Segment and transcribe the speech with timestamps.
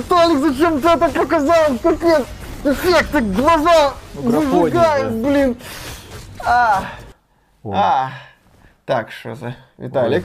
[0.00, 1.78] Виталик, зачем ты это показал?
[1.82, 2.26] Капец!
[2.64, 5.28] Эффекты, глаза Ну, выжигают, да.
[5.28, 5.56] блин.
[6.46, 6.84] А,
[7.62, 7.72] О.
[7.74, 8.10] а.
[8.86, 9.56] Так, что за...
[9.76, 10.24] Виталик,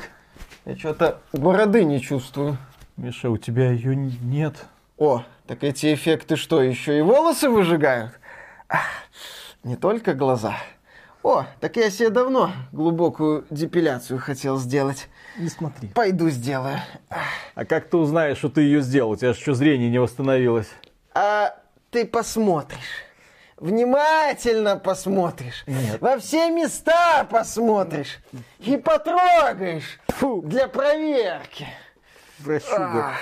[0.64, 2.58] я что-то бороды не чувствую.
[2.96, 4.66] Миша, у тебя ее нет.
[4.98, 8.12] О, так эти эффекты что, еще и волосы выжигают?
[8.70, 8.80] Ах,
[9.64, 10.56] не только глаза.
[11.22, 15.10] О, так я себе давно глубокую депиляцию хотел сделать.
[15.38, 15.90] Не смотри.
[15.90, 16.80] Пойду сделаю.
[17.56, 19.12] А как ты узнаешь, что ты ее сделал?
[19.12, 20.70] У тебя же еще зрение не восстановилось.
[21.14, 21.56] А
[21.92, 22.80] ты посмотришь.
[23.58, 25.64] Внимательно посмотришь.
[25.68, 26.02] Нет.
[26.02, 28.20] Во все места посмотришь.
[28.60, 30.00] И потрогаешь.
[30.08, 30.42] Фу.
[30.42, 31.68] Для проверки.
[32.40, 33.14] Вращуга.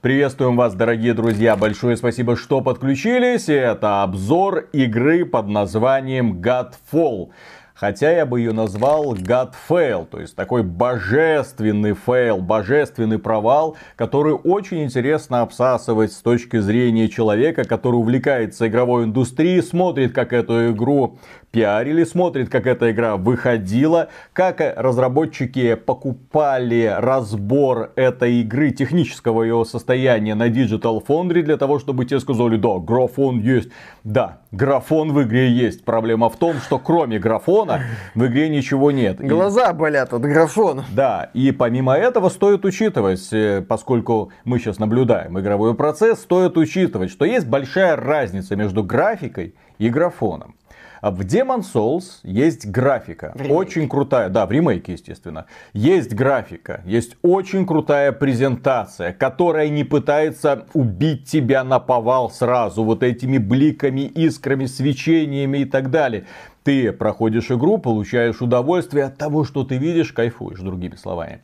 [0.00, 1.56] Приветствуем вас, дорогие друзья.
[1.56, 3.48] Большое спасибо, что подключились.
[3.48, 7.30] Это обзор игры под названием Godfall.
[7.78, 14.32] Хотя я бы ее назвал God Fail, то есть такой божественный fail, божественный провал, который
[14.32, 21.18] очень интересно обсасывать с точки зрения человека, который увлекается игровой индустрией, смотрит, как эту игру
[21.60, 30.34] пиарили, смотрит, как эта игра выходила, как разработчики покупали разбор этой игры, технического ее состояния
[30.34, 33.70] на Digital Foundry для того, чтобы те сказали, да, графон есть.
[34.04, 35.82] Да, графон в игре есть.
[35.86, 37.80] Проблема в том, что кроме графона
[38.14, 39.22] в игре ничего нет.
[39.22, 40.84] И- Глаза болят от графона.
[40.92, 47.10] да, и помимо этого стоит учитывать, э, поскольку мы сейчас наблюдаем игровой процесс, стоит учитывать,
[47.10, 50.55] что есть большая разница между графикой и графоном.
[51.00, 53.34] А В Demon Souls есть графика.
[53.48, 54.28] Очень крутая.
[54.28, 55.46] Да, в ремейке, естественно.
[55.72, 56.82] Есть графика.
[56.84, 62.84] Есть очень крутая презентация, которая не пытается убить тебя на повал сразу.
[62.84, 66.26] Вот этими бликами, искрами, свечениями и так далее.
[66.62, 71.42] Ты проходишь игру, получаешь удовольствие от того, что ты видишь, кайфуешь, другими словами.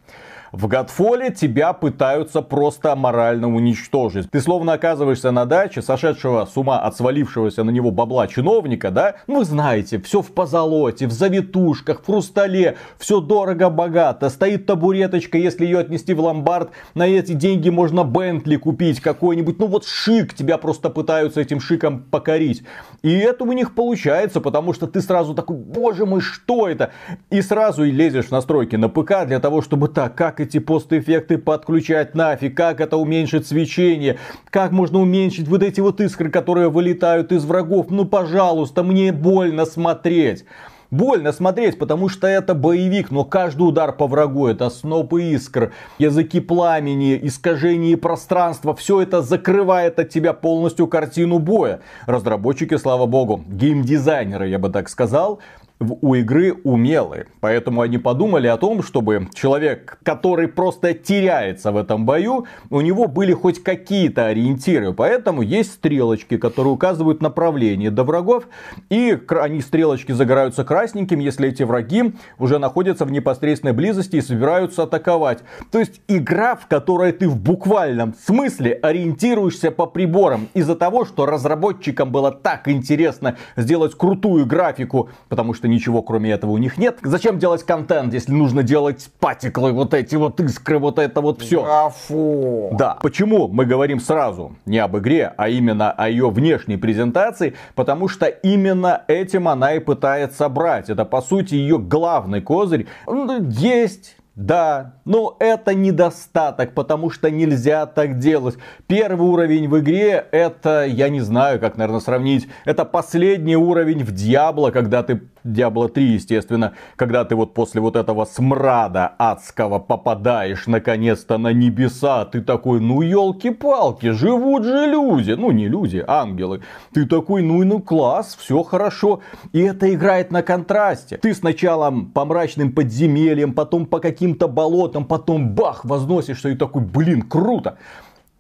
[0.53, 4.31] В Godfall тебя пытаются просто морально уничтожить.
[4.31, 9.15] Ты словно оказываешься на даче сошедшего с ума от свалившегося на него бабла чиновника, да?
[9.27, 14.29] Ну, вы знаете, все в позолоте, в завитушках, в хрустале, все дорого-богато.
[14.29, 19.59] Стоит табуреточка, если ее отнести в ломбард, на эти деньги можно Бентли купить какой-нибудь.
[19.59, 22.63] Ну вот шик, тебя просто пытаются этим шиком покорить.
[23.03, 26.93] И это у них получается, потому что ты сразу такой, боже мой, что это?
[27.31, 31.39] И сразу и лезешь в настройки на ПК для того, чтобы так, как эти постэффекты
[31.39, 34.19] подключать нафиг, как это уменьшить свечение,
[34.51, 37.87] как можно уменьшить вот эти вот искры, которые вылетают из врагов.
[37.91, 40.45] Ну, пожалуйста, мне больно смотреть.
[40.93, 46.39] Больно смотреть, потому что это боевик, но каждый удар по врагу это снопы искр, языки
[46.39, 51.81] пламени, искажение пространства, все это закрывает от тебя полностью картину боя.
[52.05, 55.41] Разработчики, слава богу, геймдизайнеры, я бы так сказал,
[55.83, 57.27] у игры умелые.
[57.41, 63.07] Поэтому они подумали о том, чтобы человек, который просто теряется в этом бою, у него
[63.07, 64.93] были хоть какие-то ориентиры.
[64.93, 68.49] Поэтому есть стрелочки, которые указывают направление до врагов.
[68.91, 74.85] И они, стрелочки, загораются красненьким, если эти враги уже находятся в непосредственной близости и собираются
[74.85, 75.41] атаковать.
[75.71, 80.49] То есть игра, в которой ты в буквальном смысле ориентируешься по приборам.
[80.55, 86.51] Из-за того, что разработчикам было так интересно сделать крутую графику, потому что ничего кроме этого
[86.53, 86.99] у них нет.
[87.03, 91.63] Зачем делать контент, если нужно делать патиклы, вот эти вот искры, вот это вот все.
[91.63, 92.77] Графон.
[92.77, 97.55] Да, почему мы говорим сразу не об игре, а именно о ее внешней презентации?
[97.75, 100.91] Потому что именно этим она и пытается брать.
[100.91, 102.87] Это по сути ее главный козырь.
[103.07, 108.57] Ну, Есть да, но это недостаток, потому что нельзя так делать.
[108.87, 114.11] Первый уровень в игре, это, я не знаю, как, наверное, сравнить, это последний уровень в
[114.13, 120.67] Диабло, когда ты, Диабло 3, естественно, когда ты вот после вот этого смрада адского попадаешь
[120.67, 126.61] наконец-то на небеса, ты такой, ну елки-палки, живут же люди, ну не люди, ангелы.
[126.95, 129.21] Ты такой, ну и ну класс, все хорошо.
[129.53, 131.17] И это играет на контрасте.
[131.17, 137.23] Ты сначала по мрачным подземельям, потом по каким-то болотам, потом бах, возносишься и такой, блин,
[137.23, 137.79] круто.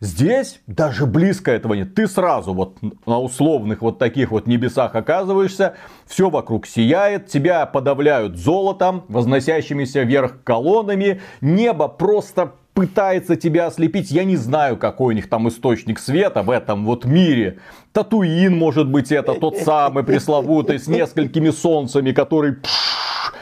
[0.02, 1.94] Здесь даже близко этого нет.
[1.94, 2.76] Ты сразу вот
[3.06, 5.76] на условных вот таких вот небесах оказываешься,
[6.06, 14.10] все вокруг сияет, тебя подавляют золотом, возносящимися вверх колоннами, небо просто пытается тебя ослепить.
[14.10, 17.60] Я не знаю, какой у них там источник света в этом вот мире.
[17.92, 23.32] Татуин, может быть, это тот самый пресловутый с несколькими солнцами, который пш,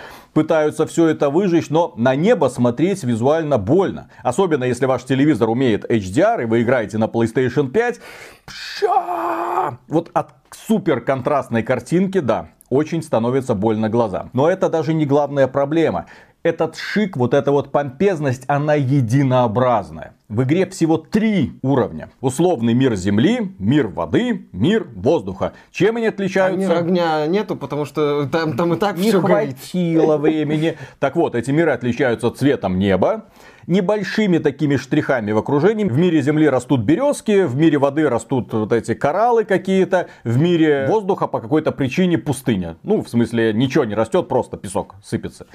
[0.41, 4.09] пытаются все это выжечь, но на небо смотреть визуально больно.
[4.23, 8.01] Особенно если ваш телевизор умеет HDR и вы играете на PlayStation 5.
[8.47, 9.79] Пша!
[9.87, 10.31] Вот от
[10.67, 14.31] супер контрастной картинки, да, очень становится больно глазам.
[14.33, 16.07] Но это даже не главная проблема.
[16.43, 20.15] Этот шик, вот эта вот помпезность, она единообразная.
[20.29, 22.11] В игре всего три уровня.
[22.21, 25.55] Условный мир земли, мир воды, мир воздуха.
[25.73, 26.67] Чем они отличаются?
[26.67, 30.79] А мир огня нету, потому что там, там и так Не все хватило времени.
[31.01, 33.25] Так вот, эти миры отличаются цветом неба,
[33.67, 35.85] небольшими такими штрихами в окружении.
[35.85, 40.87] В мире земли растут березки, в мире воды растут вот эти кораллы какие-то, в мире
[40.89, 42.77] воздуха по какой-то причине пустыня.
[42.85, 45.47] Ну, в смысле, ничего не растет, просто песок сыпется.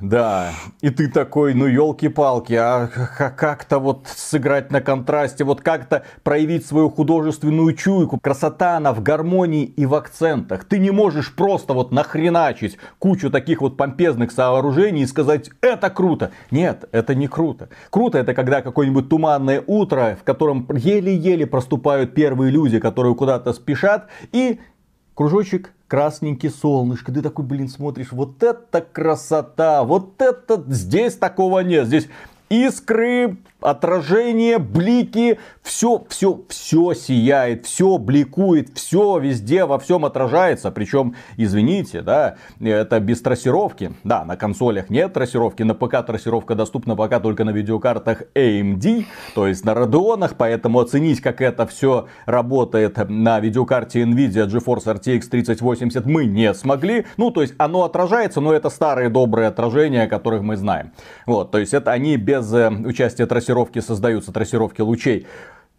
[0.00, 2.88] Да, и ты такой, ну елки-палки, а
[3.36, 8.18] как-то вот сыграть на контрасте, вот как-то проявить свою художественную чуйку.
[8.20, 10.64] Красота она в гармонии и в акцентах.
[10.64, 16.32] Ты не можешь просто вот нахреначить кучу таких вот помпезных сооружений и сказать, это круто.
[16.50, 17.68] Нет, это не круто.
[17.90, 24.08] Круто это когда какое-нибудь туманное утро, в котором еле-еле проступают первые люди, которые куда-то спешат,
[24.32, 24.58] и
[25.14, 27.12] кружочек красненький солнышко.
[27.12, 31.86] Ты такой, блин, смотришь, вот это красота, вот это, здесь такого нет.
[31.86, 32.08] Здесь
[32.62, 40.70] искры, отражение, блики, все, все, все сияет, все бликует, все везде, во всем отражается.
[40.70, 43.92] Причем, извините, да, это без трассировки.
[44.04, 49.46] Да, на консолях нет трассировки, на ПК трассировка доступна пока только на видеокартах AMD, то
[49.46, 56.04] есть на Радионах, поэтому оценить, как это все работает на видеокарте Nvidia GeForce RTX 3080
[56.04, 57.06] мы не смогли.
[57.16, 60.92] Ну, то есть оно отражается, но это старые добрые отражения, которых мы знаем.
[61.24, 65.26] Вот, то есть это они без э, участия трассировки создаются, трассировки лучей.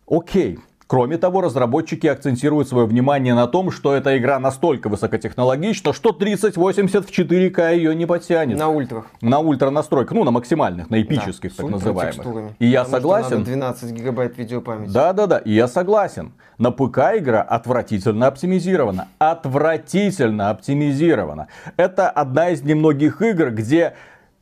[0.07, 0.59] Окей.
[0.87, 7.05] Кроме того, разработчики акцентируют свое внимание на том, что эта игра настолько высокотехнологична, что 3080
[7.05, 8.57] в 4К ее не потянет.
[8.57, 9.07] На ультрах.
[9.19, 12.51] На ультра настройках, ну на максимальных, на эпических да, так называемых.
[12.59, 13.43] И я согласен.
[13.43, 14.91] 12 гигабайт видеопамяти.
[14.91, 16.33] Да, да, да, и я согласен.
[16.59, 19.07] На ПК игра отвратительно оптимизирована.
[19.17, 21.47] Отвратительно оптимизирована.
[21.77, 23.95] Это одна из немногих игр, где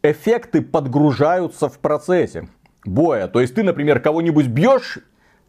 [0.03, 2.50] эффекты подгружаются в процессе
[2.85, 3.27] боя.
[3.27, 5.00] То есть ты, например, кого-нибудь бьешь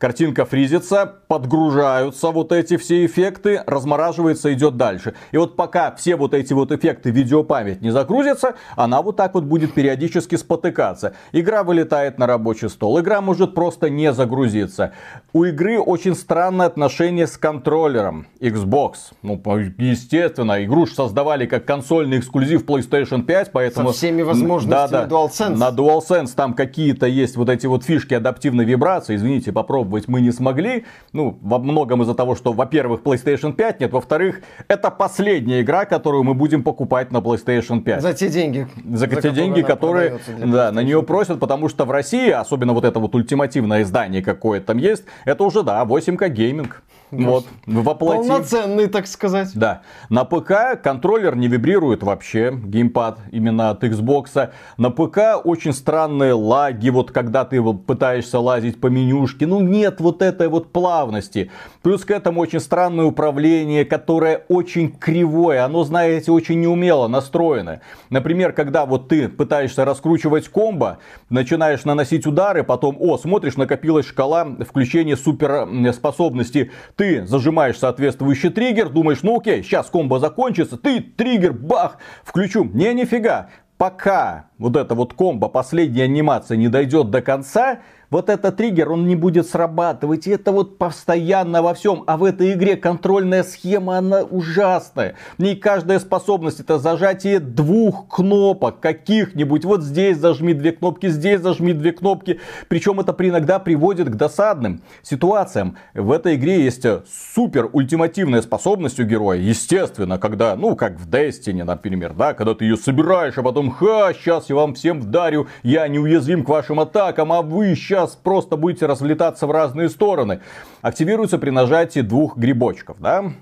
[0.05, 5.15] Картинка фризится, подгружаются вот эти все эффекты, размораживается, идет дальше.
[5.33, 9.45] И вот пока все вот эти вот эффекты видеопамять не загрузятся, она вот так вот
[9.45, 11.15] будет периодически спотыкаться.
[11.33, 14.93] Игра вылетает на рабочий стол, игра может просто не загрузиться.
[15.33, 19.15] У игры очень странное отношение с контроллером Xbox.
[19.23, 19.41] Ну,
[19.79, 23.89] естественно, игру создавали как консольный эксклюзив PlayStation 5, поэтому...
[23.89, 25.57] Со всеми возможностями да, да, DualSense.
[25.57, 29.17] На DualSense там какие-то есть вот эти вот фишки адаптивной вибрации.
[29.17, 30.85] Извините, попробуйте попробовать мы не смогли.
[31.13, 36.25] Ну, во многом из-за того, что, во-первых, PlayStation 5 нет, во-вторых, это последняя игра, которую
[36.25, 38.03] мы будем покупать на PlayStation 5.
[38.03, 38.67] За те деньги.
[38.85, 42.85] За, за те деньги, которые да, на нее просят, потому что в России, особенно вот
[42.85, 46.83] это вот ультимативное издание какое там есть, это уже, да, 8К гейминг.
[47.17, 48.29] Вот, воплотив.
[48.29, 49.51] Полноценный, так сказать.
[49.55, 49.83] Да.
[50.09, 54.51] На ПК контроллер не вибрирует вообще, геймпад именно от Xbox.
[54.77, 59.47] На ПК очень странные лаги, вот когда ты пытаешься лазить по менюшке.
[59.47, 61.51] Ну, нет вот этой вот плавности.
[61.83, 65.65] Плюс к этому очень странное управление, которое очень кривое.
[65.65, 67.81] Оно, знаете, очень неумело настроено.
[68.11, 70.99] Например, когда вот ты пытаешься раскручивать комбо,
[71.31, 76.71] начинаешь наносить удары, потом, о, смотришь, накопилась шкала включения суперспособности.
[76.97, 82.65] Ты зажимаешь соответствующий триггер, думаешь, ну окей, сейчас комбо закончится, ты триггер, бах, включу.
[82.65, 83.49] Не, нифига.
[83.77, 87.81] Пока вот эта вот комбо, последняя анимация не дойдет до конца,
[88.15, 90.29] вот этот триггер, он не будет срабатывать.
[90.29, 92.05] И это вот постоянно во всем.
[92.07, 95.17] А в этой игре контрольная схема, она ужасная.
[95.37, 99.65] В ней каждая способность это зажатие двух кнопок каких-нибудь.
[99.65, 102.39] Вот здесь зажми две кнопки, здесь зажми две кнопки.
[102.69, 105.77] Причем это иногда приводит к досадным ситуациям.
[105.93, 106.87] В этой игре есть
[107.35, 109.41] супер ультимативная способность у героя.
[109.41, 114.13] Естественно, когда, ну, как в Destiny, например, да, когда ты ее собираешь, а потом, ха,
[114.15, 118.57] сейчас я вам всем вдарю, я неуязвим к вашим атакам, а вы сейчас сейчас просто
[118.57, 120.41] будете разлетаться в разные стороны.
[120.83, 123.33] Активируется при нажатии двух грибочков, да?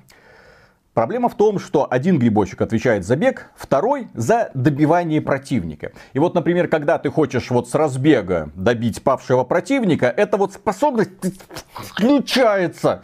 [0.94, 5.92] Проблема в том, что один грибочек отвечает за бег, второй за добивание противника.
[6.12, 11.10] И вот, например, когда ты хочешь вот с разбега добить павшего противника, эта вот способность
[11.72, 13.02] включается.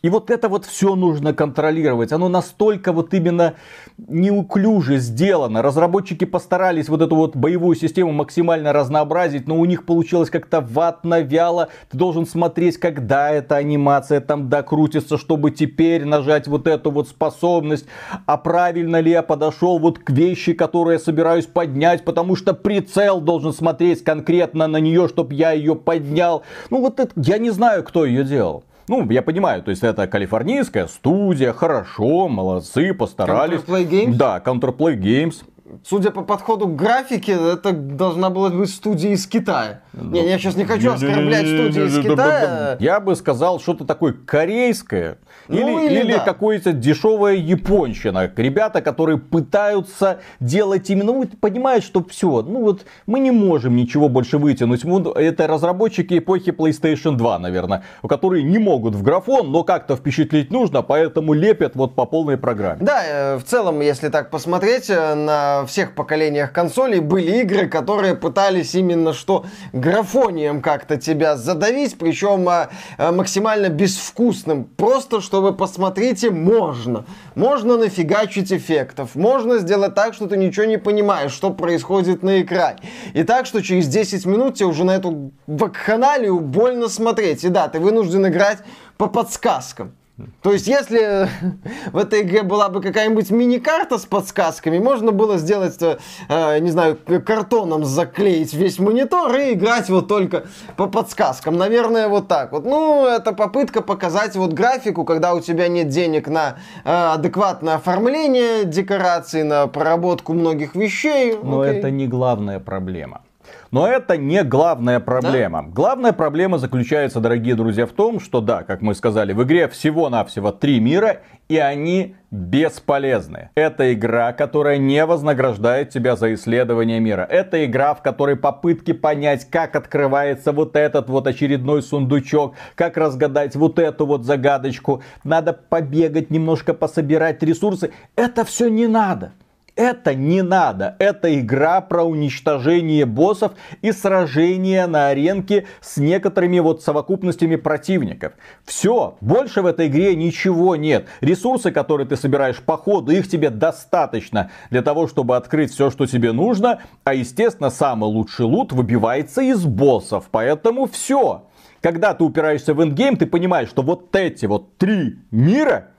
[0.00, 2.12] И вот это вот все нужно контролировать.
[2.12, 3.54] Оно настолько вот именно
[3.96, 5.60] неуклюже сделано.
[5.60, 11.20] Разработчики постарались вот эту вот боевую систему максимально разнообразить, но у них получилось как-то ватно,
[11.20, 11.68] вяло.
[11.90, 17.86] Ты должен смотреть, когда эта анимация там докрутится, чтобы теперь нажать вот эту вот способность.
[18.26, 23.20] А правильно ли я подошел вот к вещи, которые я собираюсь поднять, потому что прицел
[23.20, 26.44] должен смотреть конкретно на нее, чтобы я ее поднял.
[26.70, 28.62] Ну вот это, я не знаю, кто ее делал.
[28.88, 33.60] Ну, я понимаю, то есть это калифорнийская студия, хорошо, молодцы, постарались.
[33.60, 34.14] Counterplay Games?
[34.14, 35.44] Да, Counterplay Games.
[35.84, 39.82] Судя по подходу к графике, это должна была быть студия из Китая.
[39.92, 42.76] Не, я сейчас не хочу оскорблять студию из Китая.
[42.80, 45.18] Я бы сказал что-то такое корейское.
[45.48, 46.20] Ну, или или или да.
[46.20, 48.30] какое-то дешевая японщина.
[48.36, 54.08] Ребята, которые пытаются делать именно, ну, понимают, что все, ну вот мы не можем ничего
[54.08, 54.84] больше вытянуть.
[55.16, 60.82] Это разработчики эпохи PlayStation 2, наверное, которые не могут в графон, но как-то впечатлить нужно,
[60.82, 62.80] поэтому лепят вот по полной программе.
[62.80, 68.74] Да, в целом, если так посмотреть, э, на всех поколениях консолей были игры, которые пытались
[68.74, 74.64] именно что графонием как-то тебя задавить, причем э, э, максимально безвкусным.
[74.64, 77.04] Просто, чтобы посмотрите, можно.
[77.34, 79.14] Можно нафигачить эффектов.
[79.14, 82.78] Можно сделать так, что ты ничего не понимаешь, что происходит на экране.
[83.14, 87.44] И так, что через 10 минут тебе уже на эту вакханалию больно смотреть.
[87.44, 88.58] И да, ты вынужден играть
[88.96, 89.97] по подсказкам.
[90.42, 91.28] То есть, если
[91.92, 95.98] в этой игре была бы какая-нибудь мини-карта с подсказками, можно было сделать, э,
[96.28, 100.44] э, не знаю, картоном заклеить весь монитор и играть вот только
[100.76, 101.56] по подсказкам.
[101.56, 102.64] Наверное, вот так вот.
[102.64, 108.64] Ну, это попытка показать вот графику, когда у тебя нет денег на э, адекватное оформление
[108.64, 111.36] декораций, на проработку многих вещей.
[111.42, 111.78] Но Окей.
[111.78, 113.22] это не главная проблема.
[113.70, 115.62] Но это не главная проблема.
[115.62, 120.52] Главная проблема заключается, дорогие друзья, в том, что да, как мы сказали, в игре всего-навсего
[120.52, 123.50] три мира, и они бесполезны.
[123.54, 127.26] Это игра, которая не вознаграждает тебя за исследование мира.
[127.28, 133.54] Это игра, в которой попытки понять, как открывается вот этот вот очередной сундучок, как разгадать
[133.56, 137.92] вот эту вот загадочку, надо побегать немножко, пособирать ресурсы.
[138.16, 139.32] Это все не надо.
[139.78, 140.96] Это не надо.
[140.98, 148.32] Это игра про уничтожение боссов и сражение на аренке с некоторыми вот совокупностями противников.
[148.64, 149.16] Все.
[149.20, 151.06] Больше в этой игре ничего нет.
[151.20, 156.06] Ресурсы, которые ты собираешь по ходу, их тебе достаточно для того, чтобы открыть все, что
[156.06, 156.82] тебе нужно.
[157.04, 160.24] А естественно, самый лучший лут выбивается из боссов.
[160.32, 161.46] Поэтому все.
[161.80, 165.90] Когда ты упираешься в эндгейм, ты понимаешь, что вот эти вот три мира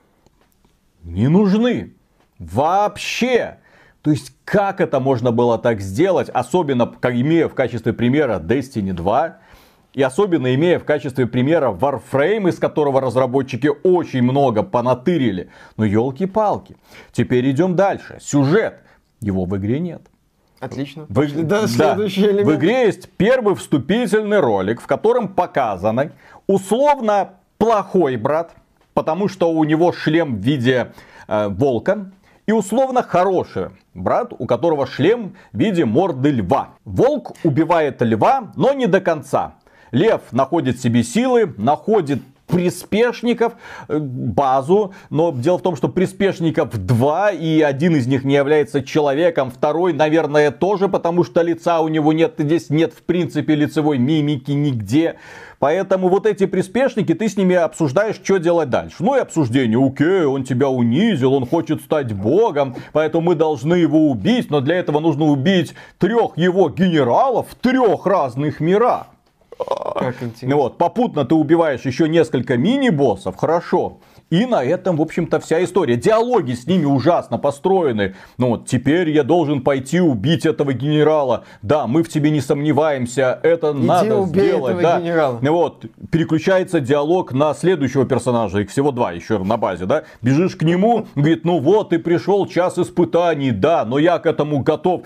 [1.02, 1.94] не нужны.
[2.38, 3.56] Вообще.
[4.02, 8.92] То есть, как это можно было так сделать, особенно как имея в качестве примера Destiny
[8.92, 9.36] 2,
[9.92, 15.50] и особенно имея в качестве примера Warframe, из которого разработчики очень много понатырили.
[15.76, 16.76] Но елки-палки.
[17.12, 18.18] Теперь идем дальше.
[18.20, 18.80] Сюжет.
[19.20, 20.02] Его в игре нет.
[20.60, 21.06] Отлично.
[21.08, 21.94] В, Пошли, Да, да.
[21.96, 26.12] в игре есть первый вступительный ролик, в котором показано
[26.46, 28.54] условно плохой брат,
[28.94, 30.92] потому что у него шлем в виде
[31.28, 32.12] э, волка,
[32.50, 36.70] и условно хороший брат, у которого шлем в виде морды льва.
[36.84, 39.54] Волк убивает льва, но не до конца.
[39.92, 43.52] Лев находит себе силы, находит приспешников,
[43.86, 48.82] э, базу, но дело в том, что приспешников два, и один из них не является
[48.82, 53.98] человеком, второй, наверное, тоже, потому что лица у него нет, здесь нет в принципе лицевой
[53.98, 55.18] мимики нигде.
[55.60, 58.96] Поэтому вот эти приспешники, ты с ними обсуждаешь, что делать дальше.
[59.00, 64.10] Ну и обсуждение, окей, он тебя унизил, он хочет стать богом, поэтому мы должны его
[64.10, 69.08] убить, но для этого нужно убить трех его генералов в трех разных мирах.
[69.58, 70.56] Как интересно.
[70.56, 73.98] Вот, попутно ты убиваешь еще несколько мини-боссов, хорошо.
[74.30, 75.96] И на этом, в общем-то, вся история.
[75.96, 78.14] Диалоги с ними ужасно построены.
[78.38, 81.44] Ну вот, теперь я должен пойти убить этого генерала.
[81.62, 84.80] Да, мы в тебе не сомневаемся, это надо убей сделать.
[84.80, 85.00] да.
[85.00, 85.38] генерала.
[85.42, 90.04] Ну Вот, переключается диалог на следующего персонажа, их всего два еще на базе, да.
[90.22, 94.60] Бежишь к нему, говорит, ну вот, ты пришел час испытаний, да, но я к этому
[94.60, 95.02] готов.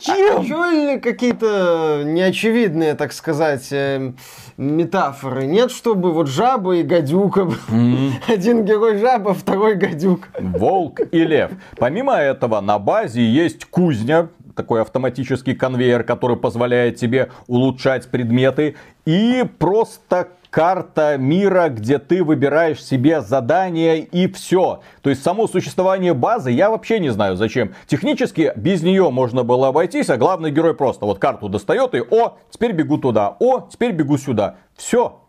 [0.00, 4.12] Еще какие-то неочевидные, так сказать, э,
[4.56, 5.46] метафоры?
[5.46, 7.11] Нет, чтобы вот жаба и гадюка.
[7.12, 7.54] Был.
[8.28, 10.28] Один герой жаба, второй гадюка.
[10.38, 11.50] Волк и лев.
[11.76, 18.76] Помимо этого, на базе есть кузня, такой автоматический конвейер, который позволяет тебе улучшать предметы.
[19.04, 24.82] И просто карта мира, где ты выбираешь себе задание и все.
[25.00, 27.74] То есть само существование базы я вообще не знаю зачем.
[27.86, 32.36] Технически без нее можно было обойтись, а главный герой просто вот карту достает и о,
[32.50, 34.56] теперь бегу туда, о, теперь бегу сюда.
[34.76, 35.21] Все.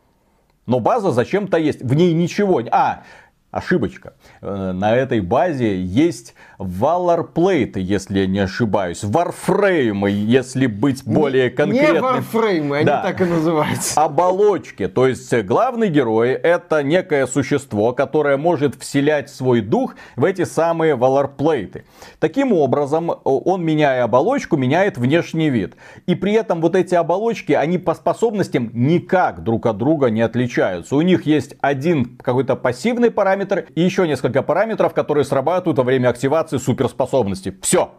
[0.66, 1.82] Но база зачем-то есть.
[1.82, 2.62] В ней ничего.
[2.72, 3.04] А,
[3.52, 4.14] ошибочка.
[4.42, 9.04] Э, На этой базе есть Plate, если я не ошибаюсь.
[9.04, 12.02] Warframe, если быть более Не конкретным.
[12.04, 13.02] варфреймы, они Да.
[13.02, 14.02] так и называются.
[14.02, 14.88] Оболочки.
[14.88, 20.44] То есть э, главный герой это некое существо, которое может вселять свой дух в эти
[20.46, 21.86] самые валарплейты.
[22.20, 25.76] Таким образом, он, меняя оболочку, меняет внешний вид.
[26.06, 30.96] И при этом вот эти оболочки, они по способностям никак друг от друга не отличаются.
[30.96, 36.10] У них есть один какой-то пассивный параметр и еще несколько параметров, которые срабатывают во время
[36.10, 37.58] активации суперспособности.
[37.62, 37.92] Все.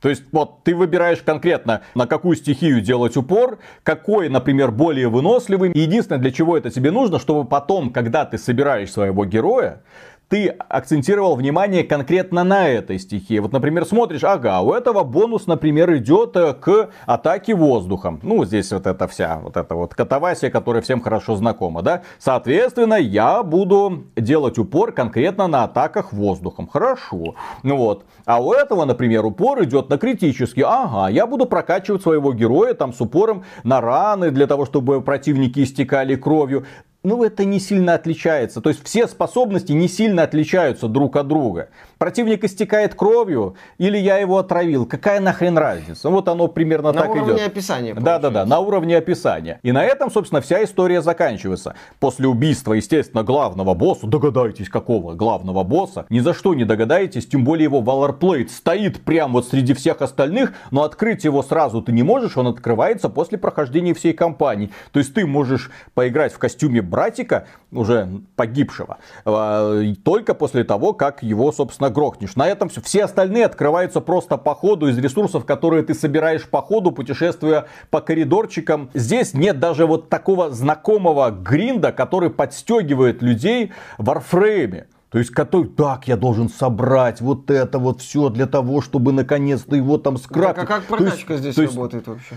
[0.00, 5.72] То есть вот ты выбираешь конкретно, на какую стихию делать упор, какой, например, более выносливый.
[5.74, 9.82] Единственное, для чего это тебе нужно, чтобы потом, когда ты собираешь своего героя,
[10.28, 13.38] ты акцентировал внимание конкретно на этой стихии.
[13.38, 18.18] Вот, например, смотришь, ага, у этого бонус, например, идет э, к атаке воздухом.
[18.22, 22.02] Ну, здесь вот эта вся, вот эта вот катавасия, которая всем хорошо знакома, да.
[22.18, 26.66] Соответственно, я буду делать упор конкретно на атаках воздухом.
[26.66, 27.36] Хорошо.
[27.62, 28.04] Ну вот.
[28.24, 30.62] А у этого, например, упор идет на критический.
[30.62, 35.62] Ага, я буду прокачивать своего героя там с упором на раны, для того, чтобы противники
[35.62, 36.64] истекали кровью
[37.06, 38.60] ну, это не сильно отличается.
[38.60, 41.68] То есть все способности не сильно отличаются друг от друга.
[41.98, 44.84] Противник истекает кровью, или я его отравил.
[44.84, 46.10] Какая нахрен разница?
[46.10, 47.16] Вот оно примерно на так идет.
[47.16, 47.94] На уровне описания.
[47.94, 49.60] Да, да, да, на уровне описания.
[49.62, 51.74] И на этом, собственно, вся история заканчивается.
[51.98, 57.44] После убийства, естественно, главного босса, догадайтесь, какого главного босса, ни за что не догадаетесь, тем
[57.44, 62.02] более его Valorplate стоит прямо вот среди всех остальных, но открыть его сразу ты не
[62.02, 64.70] можешь, он открывается после прохождения всей кампании.
[64.92, 71.22] То есть ты можешь поиграть в костюме братика, уже погибшего, а, только после того, как
[71.22, 72.36] его, собственно, грохнешь.
[72.36, 72.80] На этом все.
[72.80, 78.00] Все остальные открываются просто по ходу из ресурсов, которые ты собираешь по ходу, путешествуя по
[78.00, 78.90] коридорчикам.
[78.94, 84.86] Здесь нет даже вот такого знакомого гринда, который подстегивает людей в Warframe.
[85.10, 89.76] То есть, который, так, я должен собрать вот это вот все для того, чтобы наконец-то
[89.76, 90.56] его там скрафтить.
[90.56, 92.34] Так, а как прокачка есть, здесь работает вообще?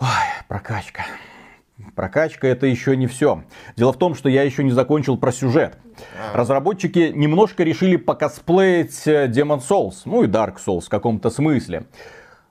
[0.00, 0.08] Ой,
[0.48, 1.02] прокачка.
[1.94, 3.44] Прокачка это еще не все.
[3.76, 5.76] Дело в том, что я еще не закончил про сюжет.
[6.18, 6.36] А.
[6.36, 11.84] Разработчики немножко решили покосплеить э, Demon Souls, ну и Dark Souls в каком-то смысле.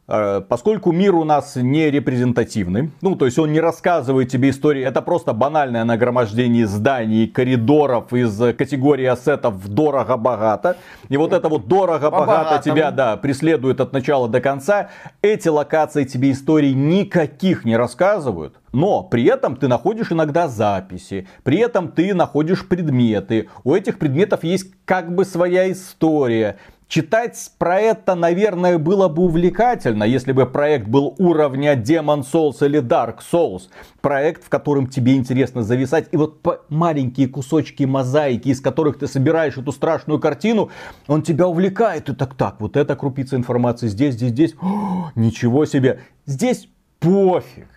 [0.08, 4.84] Э, поскольку мир у нас не репрезентативный, ну то есть он не рассказывает тебе истории,
[4.84, 10.78] это просто банальное нагромождение зданий, коридоров из категории ассетов дорого-богато.
[11.10, 14.90] И вот это вот дорого-богато тебя, да, преследует от начала до конца.
[15.24, 18.56] Эти локации тебе истории никаких не рассказывают.
[18.74, 23.48] Но при этом ты находишь иногда записи, при этом ты находишь предметы.
[23.64, 26.58] У этих предметов есть как бы своя история.
[26.88, 32.80] Читать про это, наверное, было бы увлекательно, если бы проект был уровня Demon Souls или
[32.80, 33.64] Dark Souls.
[34.02, 36.08] Проект, в котором тебе интересно зависать.
[36.12, 40.70] И вот маленькие кусочки мозаики, из которых ты собираешь эту страшную картину,
[41.08, 42.10] он тебя увлекает.
[42.10, 44.56] И так, так, вот эта крупица информации здесь, здесь, здесь.
[44.62, 46.02] О, ничего себе.
[46.28, 46.70] Здесь
[47.00, 47.75] пофиг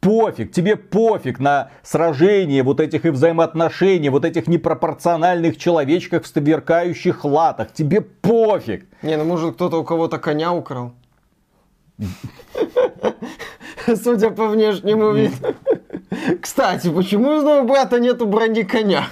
[0.00, 7.24] пофиг, тебе пофиг на сражение вот этих и взаимоотношения, вот этих непропорциональных человечках в сверкающих
[7.24, 7.72] латах.
[7.72, 8.86] Тебе пофиг.
[9.02, 10.92] Не, ну может кто-то у кого-то коня украл.
[13.86, 15.34] Судя по внешнему виду.
[16.40, 19.08] Кстати, почему из нового брата нету брони коня?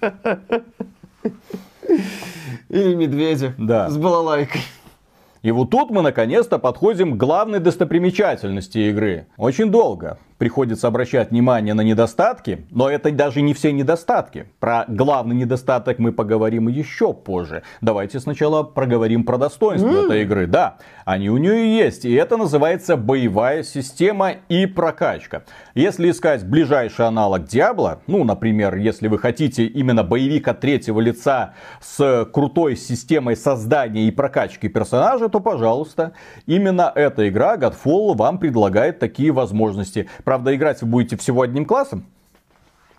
[2.68, 3.90] Или медведя да.
[3.90, 4.62] с балалайкой.
[5.42, 9.26] И вот тут мы наконец-то подходим к главной достопримечательности игры.
[9.36, 14.46] Очень долго приходится обращать внимание на недостатки, но это даже не все недостатки.
[14.58, 17.62] Про главный недостаток мы поговорим еще позже.
[17.82, 20.06] Давайте сначала проговорим про достоинства mm.
[20.06, 20.46] этой игры.
[20.46, 25.42] Да, они у нее есть, и это называется боевая система и прокачка.
[25.74, 31.52] Если искать ближайший аналог Диабло, ну, например, если вы хотите именно боевик от третьего лица
[31.82, 36.12] с крутой системой создания и прокачки персонажа, то, пожалуйста,
[36.46, 40.08] именно эта игра Godfall вам предлагает такие возможности.
[40.30, 42.04] Правда, играть вы будете всего одним классом.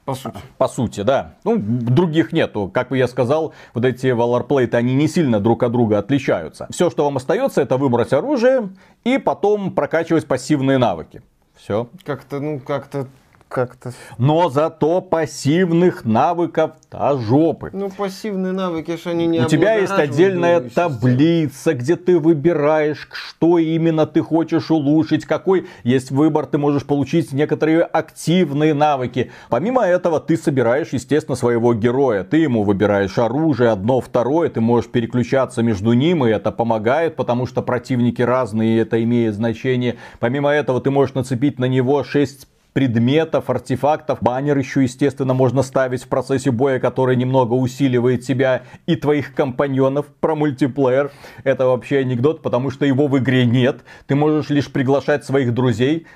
[0.03, 0.37] По сути.
[0.57, 1.35] По сути, да.
[1.45, 2.69] Ну, других нету.
[2.73, 6.67] Как я сказал, вот эти Valorplate, они не сильно друг от друга отличаются.
[6.71, 8.71] Все, что вам остается, это выбрать оружие
[9.05, 11.21] и потом прокачивать пассивные навыки.
[11.55, 11.87] Все.
[12.03, 13.07] Как-то, ну, как-то
[13.51, 13.91] как-то.
[14.17, 17.69] Но зато пассивных навыков та жопы.
[17.73, 23.59] Ну, пассивные навыки, что они не У тебя есть отдельная таблица, где ты выбираешь, что
[23.59, 29.31] именно ты хочешь улучшить, какой есть выбор, ты можешь получить некоторые активные навыки.
[29.49, 32.23] Помимо этого, ты собираешь, естественно, своего героя.
[32.23, 37.45] Ты ему выбираешь оружие, одно, второе, ты можешь переключаться между ним, и это помогает, потому
[37.45, 39.97] что противники разные, и это имеет значение.
[40.19, 44.19] Помимо этого, ты можешь нацепить на него 6 предметов, артефактов.
[44.21, 50.07] Баннер еще, естественно, можно ставить в процессе боя, который немного усиливает тебя и твоих компаньонов
[50.19, 51.11] про мультиплеер.
[51.43, 53.81] Это вообще анекдот, потому что его в игре нет.
[54.07, 56.07] Ты можешь лишь приглашать своих друзей.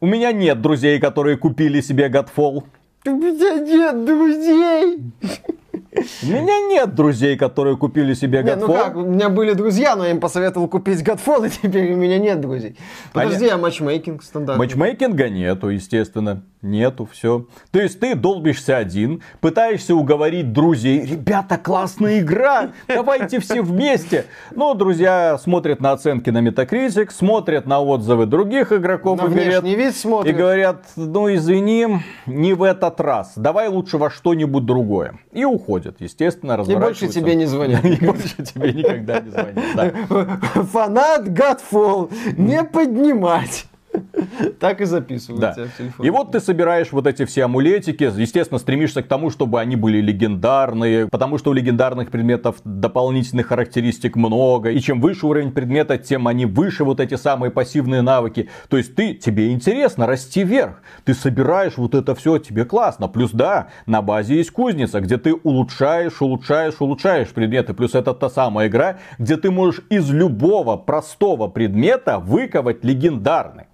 [0.00, 2.64] У меня нет друзей, которые купили себе Godfall.
[3.06, 5.00] У меня нет друзей.
[6.22, 8.56] У меня нет друзей, которые купили себе Godfall.
[8.56, 11.92] Не, ну как, у меня были друзья, но я им посоветовал купить Godfall, и теперь
[11.92, 12.76] у меня нет друзей.
[13.12, 14.64] Подожди, а, а матчмейкинг стандартный?
[14.64, 16.42] Матчмейкинга нету, естественно.
[16.62, 17.46] Нету, все.
[17.72, 21.04] То есть ты долбишься один, пытаешься уговорить друзей.
[21.04, 24.26] Ребята, классная игра, давайте все вместе.
[24.54, 29.64] Но друзья смотрят на оценки на Metacritic, смотрят на отзывы других игроков На и говорят,
[29.64, 30.36] вид и смотрят.
[30.36, 33.32] говорят, ну извини, не в этот раз.
[33.34, 35.18] Давай лучше во что-нибудь другое.
[35.32, 35.61] И уходят,
[36.00, 37.04] естественно, И разворачиваются.
[37.04, 37.84] больше тебе не звонят.
[37.84, 39.94] И больше тебе никогда не звонят.
[40.72, 43.66] Фанат Godfall не поднимать.
[44.60, 44.90] Так и Да.
[44.90, 46.06] записывается телефоне.
[46.06, 50.00] И вот ты собираешь вот эти все амулетики, естественно, стремишься к тому, чтобы они были
[50.00, 56.28] легендарные, потому что у легендарных предметов дополнительных характеристик много, и чем выше уровень предмета, тем
[56.28, 58.48] они выше вот эти самые пассивные навыки.
[58.68, 63.08] То есть ты, тебе интересно расти вверх, ты собираешь вот это все, тебе классно.
[63.08, 67.74] Плюс да, на базе есть кузница, где ты улучшаешь, улучшаешь, улучшаешь предметы.
[67.74, 73.64] Плюс это та самая игра, где ты можешь из любого простого предмета выковать легендарный.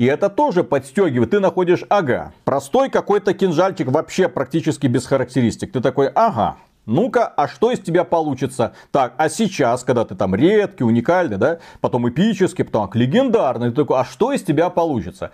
[0.00, 1.28] И это тоже подстегивает.
[1.28, 5.72] Ты находишь, ага, простой какой-то кинжальчик вообще практически без характеристик.
[5.72, 8.72] Ты такой, ага, ну-ка, а что из тебя получится?
[8.92, 13.76] Так, а сейчас, когда ты там редкий, уникальный, да, потом эпический, потом так, легендарный, ты
[13.76, 15.32] такой, а что из тебя получится?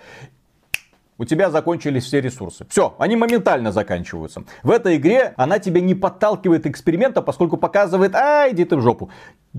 [1.18, 2.66] у тебя закончились все ресурсы.
[2.68, 4.44] Все, они моментально заканчиваются.
[4.62, 8.82] В этой игре она тебя не подталкивает к эксперименту, поскольку показывает, а, иди ты в
[8.82, 9.10] жопу.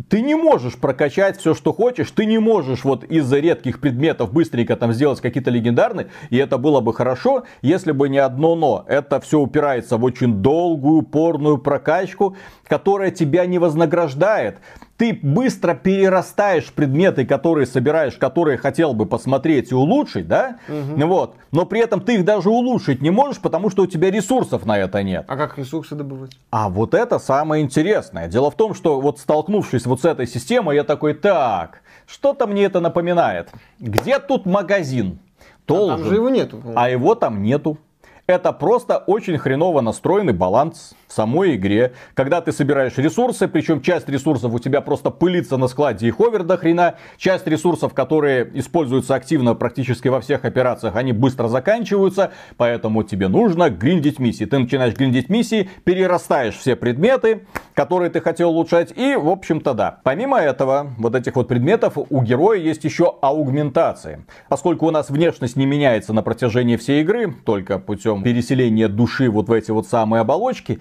[0.09, 4.75] Ты не можешь прокачать все, что хочешь, ты не можешь вот из-за редких предметов быстренько
[4.75, 8.85] там сделать какие-то легендарные, и это было бы хорошо, если бы не одно но.
[8.87, 12.35] Это все упирается в очень долгую, порную прокачку,
[12.67, 14.59] которая тебя не вознаграждает
[14.97, 20.57] ты быстро перерастаешь предметы, которые собираешь, которые хотел бы посмотреть и улучшить, да?
[20.67, 21.35] Вот.
[21.51, 24.77] Но при этом ты их даже улучшить не можешь, потому что у тебя ресурсов на
[24.77, 25.25] это нет.
[25.27, 26.31] А как ресурсы добывать?
[26.49, 28.27] А вот это самое интересное.
[28.27, 32.65] Дело в том, что вот столкнувшись вот с этой системой, я такой, так, что-то мне
[32.65, 33.49] это напоминает.
[33.79, 35.19] Где тут магазин?
[35.39, 36.07] А там Должен.
[36.07, 36.61] же его нету.
[36.75, 37.77] А его там нету.
[38.25, 41.93] Это просто очень хреново настроенный баланс в самой игре.
[42.13, 46.43] Когда ты собираешь ресурсы, причем часть ресурсов у тебя просто пылится на складе и ховер
[46.43, 46.95] до хрена.
[47.17, 52.31] Часть ресурсов, которые используются активно практически во всех операциях, они быстро заканчиваются.
[52.57, 54.45] Поэтому тебе нужно гриндить миссии.
[54.45, 58.91] Ты начинаешь гриндить миссии, перерастаешь все предметы, которые ты хотел улучшать.
[58.95, 59.99] И, в общем-то, да.
[60.03, 64.25] Помимо этого, вот этих вот предметов, у героя есть еще аугментации.
[64.49, 69.49] Поскольку у нас внешность не меняется на протяжении всей игры, только путем переселения души вот
[69.49, 70.79] в эти вот самые оболочки,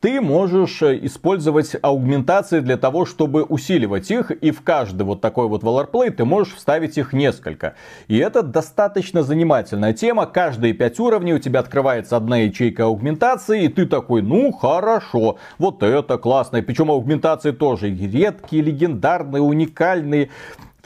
[0.00, 5.48] ты можешь э, использовать аугментации для того, чтобы усиливать их, и в каждый вот такой
[5.48, 7.74] вот валорплей ты можешь вставить их несколько.
[8.06, 10.26] И это достаточно занимательная тема.
[10.26, 15.82] Каждые пять уровней у тебя открывается одна ячейка аугментации, и ты такой, ну хорошо, вот
[15.82, 16.62] это классно.
[16.62, 20.30] Причем аугментации тоже редкие, легендарные, уникальные.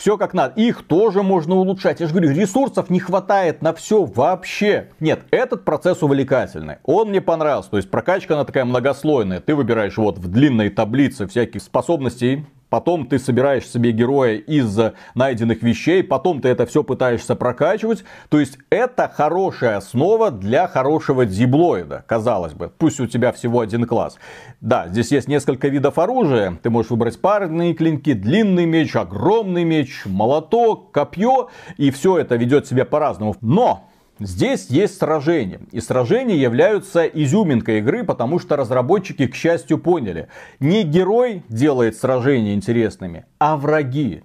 [0.02, 0.60] Все как надо.
[0.60, 2.00] Их тоже можно улучшать.
[2.00, 4.88] Я же говорю, ресурсов не хватает на все вообще.
[4.98, 6.78] Нет, этот процесс увлекательный.
[6.82, 7.70] Он мне понравился.
[7.70, 9.38] То есть прокачка она такая многослойная.
[9.38, 12.44] Ты выбираешь вот в длинной таблице всяких способностей.
[12.72, 14.78] Потом ты собираешь себе героя из
[15.14, 18.02] найденных вещей, потом ты это все пытаешься прокачивать.
[18.30, 22.72] То есть это хорошая основа для хорошего диблоида, казалось бы.
[22.78, 24.16] Пусть у тебя всего один класс.
[24.62, 26.58] Да, здесь есть несколько видов оружия.
[26.62, 31.50] Ты можешь выбрать парные клинки, длинный меч, огромный меч, молоток, копье.
[31.76, 33.37] И все это ведет себя по-разному.
[33.42, 33.87] Но
[34.24, 35.61] Здесь есть сражения.
[35.72, 40.28] И сражения являются изюминкой игры, потому что разработчики, к счастью, поняли.
[40.61, 44.22] Не герой делает сражения интересными, а враги.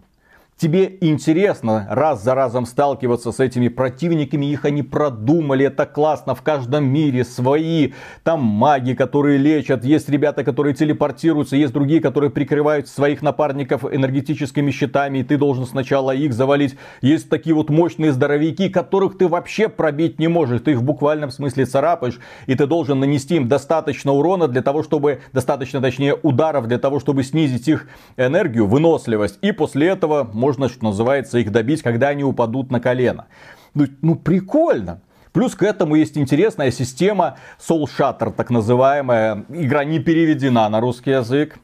[0.57, 6.41] Тебе интересно раз за разом сталкиваться с этими противниками, их они продумали, это классно, в
[6.41, 7.91] каждом мире свои,
[8.23, 14.71] там маги, которые лечат, есть ребята, которые телепортируются, есть другие, которые прикрывают своих напарников энергетическими
[14.71, 16.75] щитами, и ты должен сначала их завалить.
[17.03, 21.29] Есть такие вот мощные здоровяки, которых ты вообще пробить не можешь, ты их в буквальном
[21.29, 26.67] смысле царапаешь, и ты должен нанести им достаточно урона для того, чтобы, достаточно точнее ударов
[26.67, 31.81] для того, чтобы снизить их энергию, выносливость, и после этого можно, что называется, их добить,
[31.81, 33.25] когда они упадут на колено.
[33.73, 35.01] Ну, ну прикольно.
[35.33, 39.43] Плюс к этому есть интересная система Soul Shatter, так называемая.
[39.49, 41.59] Игра не переведена на русский язык.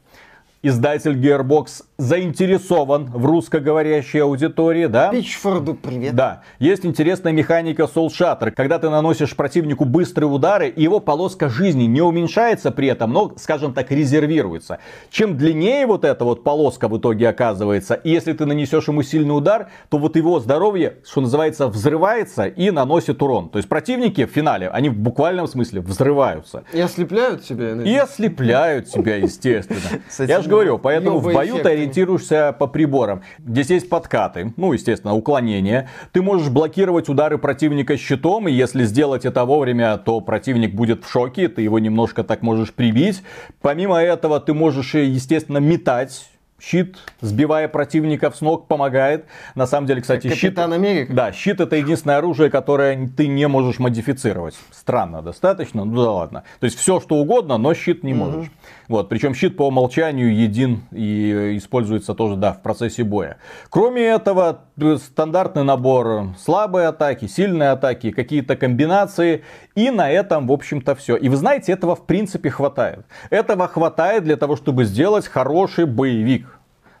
[0.62, 5.10] Издатель Gearbox заинтересован в русскоговорящей аудитории, да?
[5.10, 6.14] Пичфорду привет.
[6.14, 11.84] Да, есть интересная механика Soul Shatter, когда ты наносишь противнику быстрые удары, его полоска жизни
[11.84, 14.78] не уменьшается при этом, но, скажем так, резервируется.
[15.10, 19.36] Чем длиннее вот эта вот полоска в итоге оказывается, и если ты нанесешь ему сильный
[19.36, 23.50] удар, то вот его здоровье, что называется, взрывается и наносит урон.
[23.50, 26.64] То есть противники в финале, они в буквальном смысле взрываются.
[26.72, 27.70] И ослепляют тебя?
[27.82, 30.02] И ослепляют тебя, естественно.
[30.26, 33.22] Я же говорю, поэтому в бою ты ориентируешься по приборам.
[33.38, 35.88] Здесь есть подкаты, ну, естественно, уклонение.
[36.12, 41.10] Ты можешь блокировать удары противника щитом, и если сделать это вовремя, то противник будет в
[41.10, 43.22] шоке, ты его немножко так можешь прибить.
[43.60, 46.26] Помимо этого, ты можешь, естественно, метать
[46.60, 49.26] Щит, сбивая противников с ног, помогает.
[49.54, 50.58] На самом деле, кстати, как щит...
[50.58, 51.12] Америка.
[51.12, 54.54] Да, щит это единственное оружие, которое ты не можешь модифицировать.
[54.70, 56.44] Странно достаточно, ну да ладно.
[56.60, 58.46] То есть все что угодно, но щит не можешь.
[58.46, 58.54] Угу.
[58.88, 63.38] Вот, причем щит по умолчанию един и используется тоже, да, в процессе боя.
[63.68, 64.60] Кроме этого,
[64.98, 69.42] стандартный набор слабые атаки, сильные атаки, какие-то комбинации.
[69.74, 71.16] И на этом, в общем-то, все.
[71.16, 73.06] И вы знаете, этого в принципе хватает.
[73.30, 76.53] Этого хватает для того, чтобы сделать хороший боевик.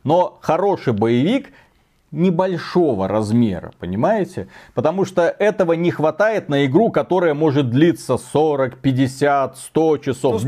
[0.04, 1.52] Но хороший боевик
[2.14, 4.48] небольшого размера, понимаете?
[4.74, 10.32] Потому что этого не хватает на игру, которая может длиться 40, 50, 100 часов.
[10.32, 10.38] Ну,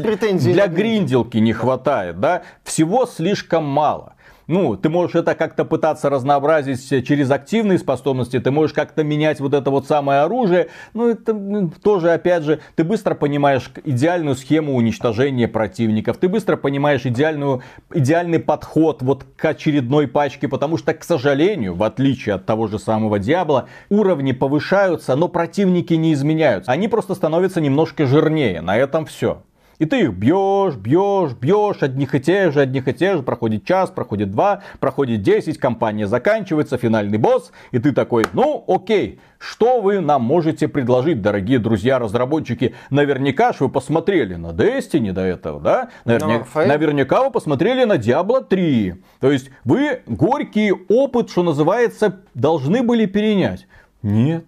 [0.52, 2.42] Для гринделки не хватает, да?
[2.62, 4.14] Всего слишком мало.
[4.46, 9.54] Ну, ты можешь это как-то пытаться разнообразить через активные способности, ты можешь как-то менять вот
[9.54, 10.68] это вот самое оружие.
[10.94, 17.04] Ну, это тоже, опять же, ты быстро понимаешь идеальную схему уничтожения противников, ты быстро понимаешь
[17.04, 22.68] идеальную, идеальный подход вот к очередной пачке, потому что, к сожалению, в отличие от того
[22.68, 26.70] же самого Диабла, уровни повышаются, но противники не изменяются.
[26.70, 28.60] Они просто становятся немножко жирнее.
[28.60, 29.42] На этом все.
[29.78, 33.22] И ты их бьешь, бьешь, бьешь, одних и тех же, одних и тех же.
[33.22, 37.52] Проходит час, проходит два, проходит десять, компания заканчивается, финальный босс.
[37.72, 42.74] И ты такой, ну окей, что вы нам можете предложить, дорогие друзья-разработчики?
[42.90, 45.90] Наверняка же вы посмотрели на Destiny до этого, да?
[46.04, 46.44] Наверня...
[46.54, 48.94] No, Наверняка вы посмотрели на Diablo 3.
[49.20, 53.66] То есть вы горький опыт, что называется, должны были перенять.
[54.02, 54.44] Нет.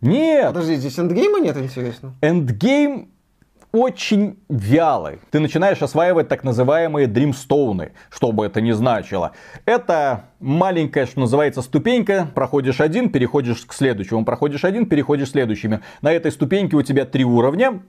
[0.00, 0.48] Нет.
[0.48, 2.14] Подожди, здесь эндгейма нет, интересно?
[2.20, 3.08] Эндгейм
[3.74, 5.18] очень вялый.
[5.32, 9.32] Ты начинаешь осваивать так называемые дримстоуны, что бы это ни значило.
[9.64, 12.30] Это маленькая, что называется, ступенька.
[12.36, 14.24] Проходишь один, переходишь к следующему.
[14.24, 15.80] Проходишь один, переходишь к следующему.
[16.02, 17.82] На этой ступеньке у тебя три уровня.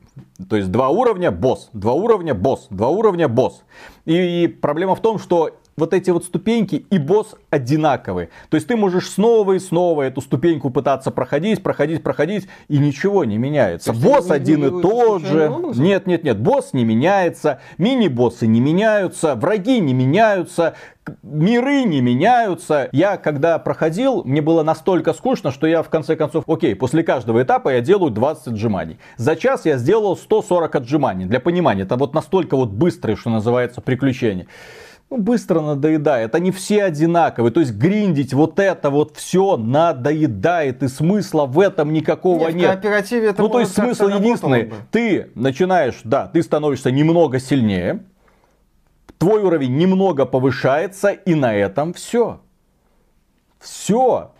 [0.50, 1.70] То есть два уровня, босс.
[1.72, 2.66] Два уровня, босс.
[2.72, 3.64] Два уровня, босс.
[4.06, 8.30] И проблема в том, что вот эти вот ступеньки и босс одинаковые.
[8.50, 13.26] То есть ты можешь снова и снова эту ступеньку пытаться проходить, проходить, проходить, и ничего
[13.26, 13.92] не меняется.
[13.92, 15.54] То босс один и тот же.
[15.76, 20.76] Нет, нет, нет, босс не меняется, мини-боссы не меняются, враги не меняются,
[21.24, 22.88] миры не меняются.
[22.94, 27.44] Я когда проходил, мне было настолько скучно, что я в конце концов, окей, после каждого
[27.44, 28.98] этапа я делаю 20 отжиманий.
[29.18, 31.26] За час я сделал 140 отжиманий.
[31.26, 34.48] Для понимания, это вот настолько вот быстрое, что называется, приключение
[35.10, 36.34] ну, быстро надоедает.
[36.36, 37.52] Они все одинаковые.
[37.52, 40.84] То есть гриндить вот это вот все надоедает.
[40.84, 42.56] И смысла в этом никакого нет.
[42.56, 42.70] нет.
[42.70, 44.64] В кооперативе это Ну, то есть смысл единственный.
[44.66, 44.76] Бы.
[44.92, 48.04] Ты начинаешь, да, ты становишься немного сильнее.
[49.18, 51.12] Твой уровень немного повышается.
[51.12, 52.42] И на этом все.
[53.60, 54.35] Все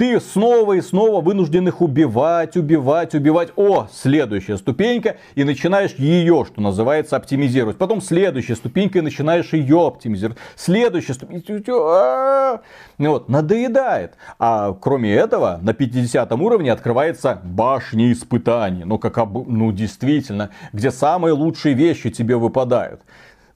[0.00, 3.50] ты снова и снова вынужден их убивать, убивать, убивать.
[3.56, 7.76] О, следующая ступенька, и начинаешь ее, что называется, оптимизировать.
[7.76, 10.38] Потом следующая ступенька, и начинаешь ее оптимизировать.
[10.56, 12.62] Следующая ступенька,
[12.96, 14.14] ну вот, надоедает.
[14.38, 18.84] А кроме этого, на 50 уровне открывается башня испытаний.
[18.84, 19.46] Ну, как об...
[19.48, 23.02] ну, действительно, где самые лучшие вещи тебе выпадают.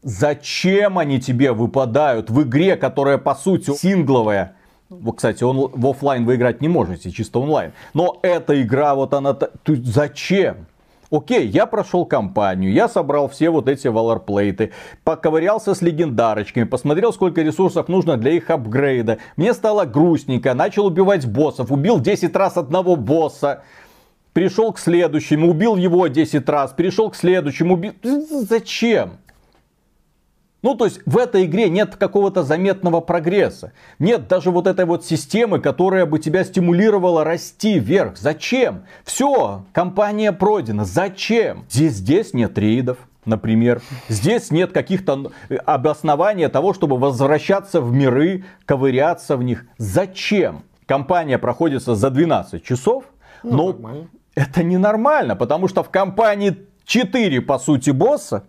[0.03, 4.57] Зачем они тебе выпадают в игре, которая по сути сингловая?
[5.01, 7.73] Вот, кстати, он в офлайн вы играть не можете, чисто онлайн.
[7.93, 9.37] Но эта игра, вот она...
[9.67, 10.67] Зачем?
[11.11, 14.73] Окей, я прошел кампанию, я собрал все вот эти валорплейты,
[15.05, 19.19] поковырялся с легендарочками, посмотрел, сколько ресурсов нужно для их апгрейда.
[19.37, 23.63] Мне стало грустненько, начал убивать боссов, убил 10 раз одного босса.
[24.33, 27.93] Пришел к следующему, убил его 10 раз, перешел к следующему, убил...
[28.03, 29.19] Зачем?
[30.65, 33.75] Ну, то есть в этой игре нет какого-то заметного прогресса.
[33.99, 38.17] Нет даже вот этой вот системы, которая бы тебя стимулировала расти вверх.
[38.17, 38.85] Зачем?
[39.05, 40.87] Все, компания пройдена.
[40.87, 41.67] Зачем?
[41.69, 42.97] Здесь, здесь нет рейдов.
[43.27, 49.67] Например, здесь нет каких-то э, обоснований того, чтобы возвращаться в миры, ковыряться в них.
[49.77, 50.63] Зачем?
[50.87, 53.05] Компания проходится за 12 часов,
[53.43, 54.09] ну, но нормально.
[54.35, 58.45] это ненормально, потому что в компании 4, по сути, босса,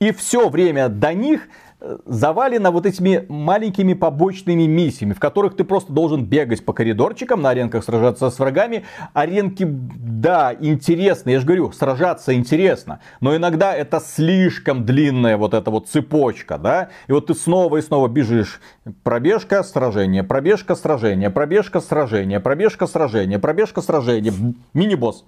[0.00, 1.48] и все время до них
[1.80, 7.42] э, завалено вот этими маленькими побочными миссиями, в которых ты просто должен бегать по коридорчикам,
[7.42, 8.84] на аренках сражаться с врагами.
[9.12, 15.70] Аренки, да, интересно, я же говорю, сражаться интересно, но иногда это слишком длинная вот эта
[15.70, 18.60] вот цепочка, да, и вот ты снова и снова бежишь.
[19.02, 24.32] Пробежка, сражение, пробежка, сражение, пробежка, сражение, пробежка, сражение, пробежка, сражение,
[24.74, 25.24] мини-босс.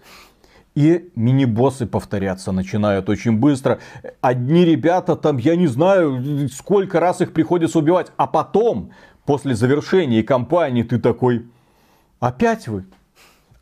[0.80, 3.80] И мини-боссы повторяться начинают очень быстро.
[4.22, 8.10] Одни ребята там, я не знаю, сколько раз их приходится убивать.
[8.16, 8.90] А потом,
[9.26, 11.44] после завершения кампании, ты такой,
[12.18, 12.86] опять вы?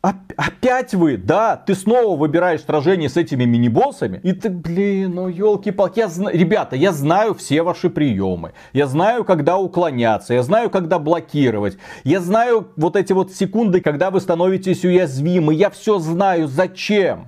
[0.00, 6.06] Опять вы, да, ты снова выбираешь сражение с этими мини-боссами, и ты, блин, ну елки-палки,
[6.06, 6.30] зна...
[6.30, 12.20] ребята, я знаю все ваши приемы, я знаю, когда уклоняться, я знаю, когда блокировать, я
[12.20, 17.26] знаю вот эти вот секунды, когда вы становитесь уязвимы, я все знаю, зачем?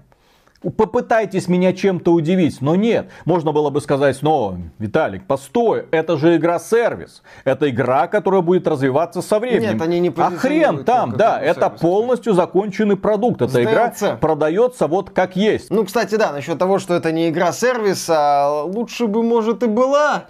[0.62, 3.10] Попытайтесь меня чем-то удивить, но нет.
[3.24, 7.22] Можно было бы сказать, но, Виталик, постой, это же игра-сервис.
[7.44, 9.72] Это игра, которая будет развиваться со временем.
[9.72, 11.80] Нет, они не А хрен там, да, это сервис.
[11.80, 13.40] полностью законченный продукт.
[13.40, 15.70] Эта игра продается вот как есть.
[15.70, 20.24] Ну, кстати, да, насчет того, что это не игра-сервис, а лучше бы, может, и была.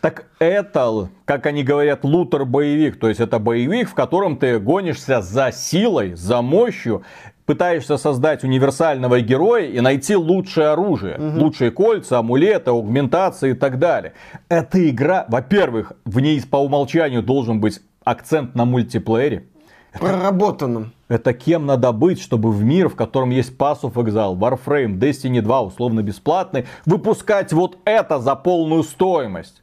[0.00, 2.98] Так это, как они говорят, лутер-боевик.
[2.98, 7.02] То есть это боевик, в котором ты гонишься за силой, за мощью
[7.46, 11.44] пытаешься создать универсального героя и найти лучшее оружие, угу.
[11.44, 14.12] лучшие кольца, амулеты, аугментации и так далее.
[14.48, 19.46] Эта игра, во-первых, в ней по умолчанию должен быть акцент на мультиплеере.
[19.92, 20.92] Проработанном.
[21.08, 25.42] Это кем надо быть, чтобы в мир, в котором есть Pass of Exile, Warframe, Destiny
[25.42, 29.62] 2 условно бесплатный, выпускать вот это за полную стоимость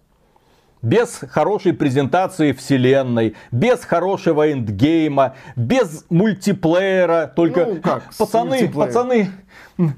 [0.82, 9.32] без хорошей презентации вселенной, без хорошего эндгейма, без мультиплеера, только ну, как, пацаны, пацаны,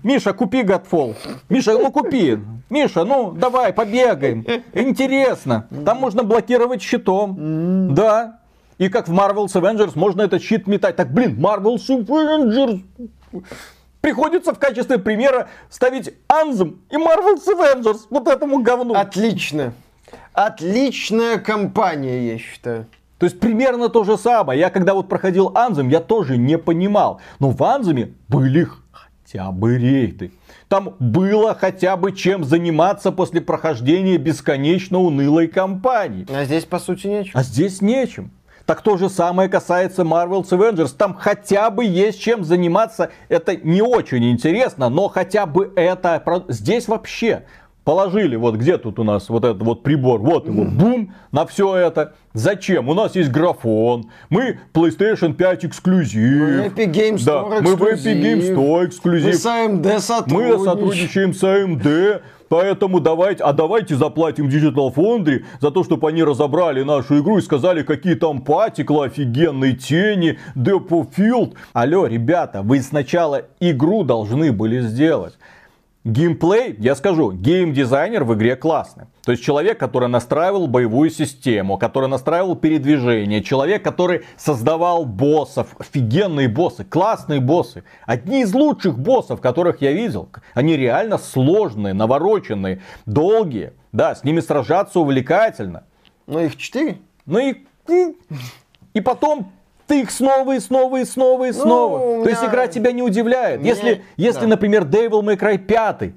[0.04, 1.16] Миша, купи Godfall.
[1.50, 2.38] Миша, ну купи.
[2.70, 4.46] Миша, ну давай, побегаем.
[4.74, 5.68] Интересно.
[5.86, 7.94] Там можно блокировать щитом.
[7.96, 8.40] Да.
[8.78, 10.96] И как в Marvel's Avengers можно этот щит метать.
[10.96, 12.84] Так, блин, Marvel's Avengers.
[14.02, 18.96] Приходится в качестве примера ставить Anthem и Marvel's Avengers вот этому говну.
[18.96, 19.74] Отлично
[20.34, 22.88] отличная компания, я считаю.
[23.18, 24.60] То есть примерно то же самое.
[24.60, 27.22] Я когда вот проходил Анзем, я тоже не понимал.
[27.40, 30.32] Но в Анземе были хотя бы рейды.
[30.68, 36.26] Там было хотя бы чем заниматься после прохождения бесконечно унылой кампании.
[36.34, 37.32] А здесь по сути нечем.
[37.36, 38.32] А здесь нечем.
[38.66, 40.96] Так то же самое касается Marvel's Avengers.
[40.98, 43.12] Там хотя бы есть чем заниматься.
[43.28, 46.44] Это не очень интересно, но хотя бы это...
[46.48, 47.44] Здесь вообще
[47.84, 51.76] Положили, вот где тут у нас вот этот вот прибор, вот его, бум, на все
[51.76, 52.14] это.
[52.34, 52.90] Зачем?
[52.90, 56.42] У нас есть графон, мы PlayStation 5 эксклюзив.
[56.42, 57.64] Мы Epic Game Store да, эксклюзив.
[57.64, 59.26] Мы в Epic Game Store эксклюзив.
[59.26, 60.60] Мы с AMD сотрудничаем.
[60.60, 62.22] Мы сотрудничаем с AMD.
[62.52, 67.42] Поэтому давайте, а давайте заплатим Digital Foundry за то, чтобы они разобрали нашу игру и
[67.42, 71.54] сказали, какие там патикла, офигенные тени, Depot Field.
[71.72, 75.38] Алло, ребята, вы сначала игру должны были сделать.
[76.04, 79.06] Геймплей, я скажу, геймдизайнер в игре классный.
[79.24, 86.48] То есть человек, который настраивал боевую систему, который настраивал передвижение, человек, который создавал боссов, офигенные
[86.48, 87.84] боссы, классные боссы.
[88.08, 90.30] Одни из лучших боссов, которых я видел.
[90.56, 93.74] Они реально сложные, навороченные, долгие.
[93.92, 95.84] Да, с ними сражаться увлекательно.
[96.26, 96.98] Но их четыре.
[97.28, 97.66] Ну и...
[98.94, 99.52] И потом
[99.88, 101.98] ты их снова и снова и снова и ну, снова.
[102.18, 103.62] Ну, То есть игра тебя не удивляет.
[103.62, 103.74] Меня...
[103.74, 104.48] Если, если да.
[104.48, 106.14] например, Devil May Cry 5,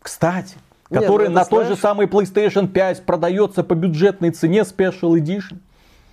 [0.00, 0.56] кстати,
[0.90, 5.58] который Нет, ну, на той же самой PlayStation 5 продается по бюджетной цене Special Edition.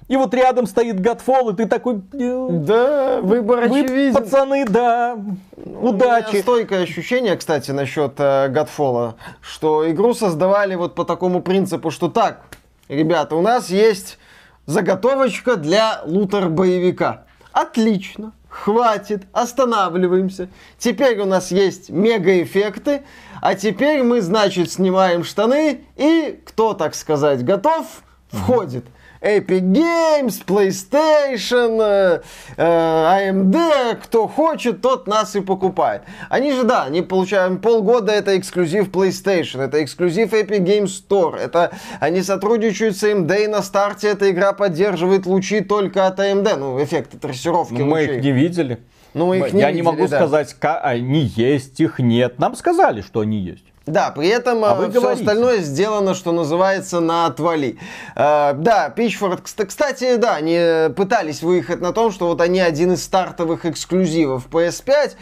[0.08, 2.02] И вот рядом стоит Godfall, и ты такой...
[2.12, 4.14] Да, выбор вы, очевиден.
[4.14, 5.18] пацаны, да,
[5.56, 6.28] ну, удачи.
[6.28, 11.90] У меня стойкое ощущение, кстати, насчет э, Godfall, что игру создавали вот по такому принципу,
[11.90, 12.42] что так,
[12.90, 14.18] ребята, у нас есть
[14.66, 17.26] Заготовочка для лутер-боевика.
[17.52, 18.34] Отлично.
[18.50, 20.48] Хватит, останавливаемся.
[20.78, 23.02] Теперь у нас есть мега-эффекты,
[23.42, 27.88] а теперь мы, значит, снимаем штаны и, кто, так сказать, готов,
[28.30, 28.86] входит.
[28.86, 29.03] Mm-hmm.
[29.24, 32.22] Epic Games, PlayStation, э,
[32.58, 33.58] э AMD,
[34.04, 36.04] кто хочет, тот нас и покупает.
[36.30, 41.72] Они же, да, они получают полгода, это эксклюзив PlayStation, это эксклюзив Epic Games Store, это
[42.00, 46.84] они сотрудничают с AMD, и на старте эта игра поддерживает лучи только от AMD, ну,
[46.84, 48.18] эффекты трассировки ну, Мы лучей.
[48.18, 48.80] их не видели.
[49.14, 50.18] Ну, мы их не Я видели, не могу да.
[50.18, 52.40] сказать, они есть, их нет.
[52.40, 53.64] Нам сказали, что они есть.
[53.86, 55.22] Да, при этом а э, все говорите.
[55.22, 57.78] остальное сделано, что называется, на отвали.
[58.16, 63.04] Э, да, Pitchfork, кстати, да, они пытались выехать на том, что вот они один из
[63.04, 65.14] стартовых эксклюзивов PS5.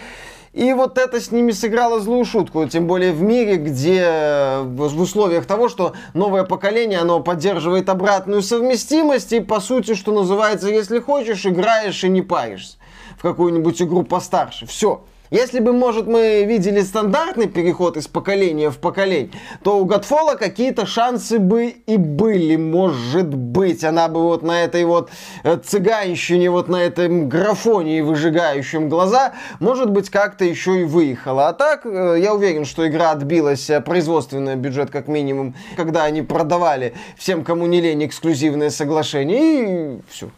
[0.54, 5.02] И вот это с ними сыграло злую шутку, тем более в мире, где э, в
[5.02, 11.00] условиях того, что новое поколение, оно поддерживает обратную совместимость, и по сути, что называется, если
[11.00, 12.78] хочешь, играешь и не паришься
[13.18, 14.66] в какую-нибудь игру постарше.
[14.66, 15.02] Все.
[15.32, 19.32] Если бы, может, мы видели стандартный переход из поколения в поколение,
[19.64, 23.86] то у Godfall какие-то шансы бы и были, может быть.
[23.86, 25.10] Она бы вот на этой вот
[25.46, 31.48] э, цыганщине, вот на этом графоне, выжигающем глаза, может быть, как-то еще и выехала.
[31.48, 36.24] А так, э, я уверен, что игра отбилась э, производственный бюджет как минимум, когда они
[36.24, 40.30] продавали всем, кому не лень, эксклюзивные соглашения, и все.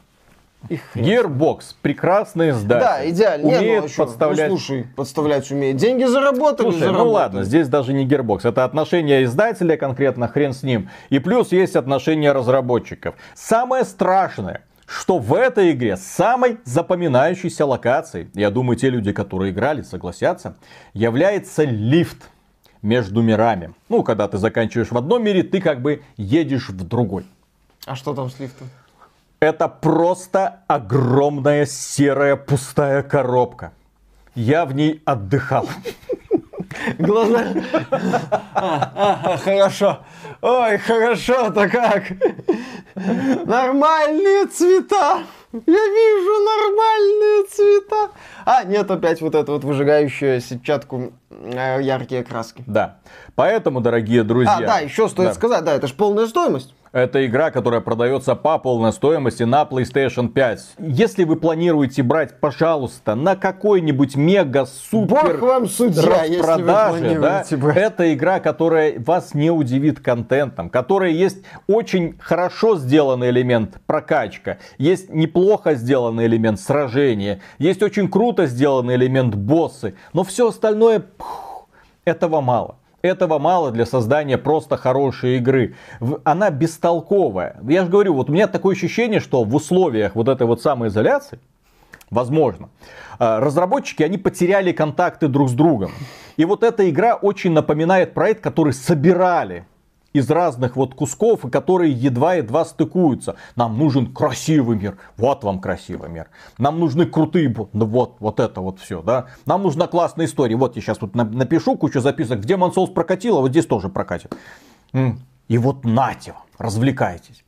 [0.95, 2.85] Gearbox, прекрасный издатель.
[2.85, 3.47] Да, идеально.
[3.47, 4.05] Умеет ну, а что?
[4.05, 4.49] подставлять...
[4.49, 5.77] Ну, слушай, подставлять умеет.
[5.77, 7.05] Деньги заработали, Слушай, заработали.
[7.05, 10.89] ну ладно, здесь даже не Gearbox, это отношение издателя конкретно, хрен с ним.
[11.09, 13.15] И плюс есть отношение разработчиков.
[13.35, 19.81] Самое страшное, что в этой игре самой запоминающейся локацией, я думаю, те люди, которые играли,
[19.81, 20.55] согласятся,
[20.93, 22.29] является лифт
[22.81, 23.73] между мирами.
[23.89, 27.25] Ну, когда ты заканчиваешь в одном мире, ты как бы едешь в другой.
[27.85, 28.69] А что там с лифтом?
[29.43, 33.73] Это просто огромная серая пустая коробка.
[34.35, 35.67] Я в ней отдыхал.
[36.97, 37.47] Глаза...
[38.53, 39.99] А, а, Хорошо.
[40.41, 42.03] Ой, хорошо-то как.
[42.95, 45.23] Нормальные цвета.
[45.51, 48.11] Я вижу нормальные цвета.
[48.45, 52.63] А, нет, опять вот это вот выжигающая сетчатку э, яркие краски.
[52.65, 52.99] Да.
[53.35, 54.55] Поэтому, дорогие друзья...
[54.55, 55.33] А, да, еще стоит Да.
[55.33, 56.73] сказать, да, это же полная стоимость.
[56.93, 60.75] Это игра, которая продается по полной стоимости на PlayStation 5.
[60.77, 67.77] Если вы планируете брать, пожалуйста, на какой-нибудь мега супер Бог вам судья, распродаже, да, брать.
[67.77, 75.09] это игра, которая вас не удивит контентом, которая есть очень хорошо сделанный элемент прокачка, есть
[75.09, 81.69] неплохо сделанный элемент сражения, есть очень круто сделанный элемент боссы, но все остальное пух,
[82.05, 82.75] этого мало.
[83.03, 85.75] Этого мало для создания просто хорошей игры.
[86.23, 87.57] Она бестолковая.
[87.67, 91.37] Я же говорю, вот у меня такое ощущение, что в условиях вот этой вот самоизоляции,
[92.09, 92.69] возможно,
[93.19, 95.91] а, разработчики, они потеряли контакты друг с другом.
[96.37, 99.65] И вот эта игра очень напоминает проект, который собирали
[100.13, 103.35] из разных вот кусков, и которые едва-едва стыкуются.
[103.55, 104.97] Нам нужен красивый мир.
[105.17, 106.27] Вот вам красивый мир.
[106.57, 107.53] Нам нужны крутые...
[107.73, 109.27] Ну вот, вот это вот все, да.
[109.45, 110.55] Нам нужна классная история.
[110.55, 112.41] Вот я сейчас тут на- напишу кучу записок.
[112.41, 114.35] Где Souls прокатило, вот здесь тоже прокатит.
[114.93, 117.43] И вот нате вам, развлекайтесь.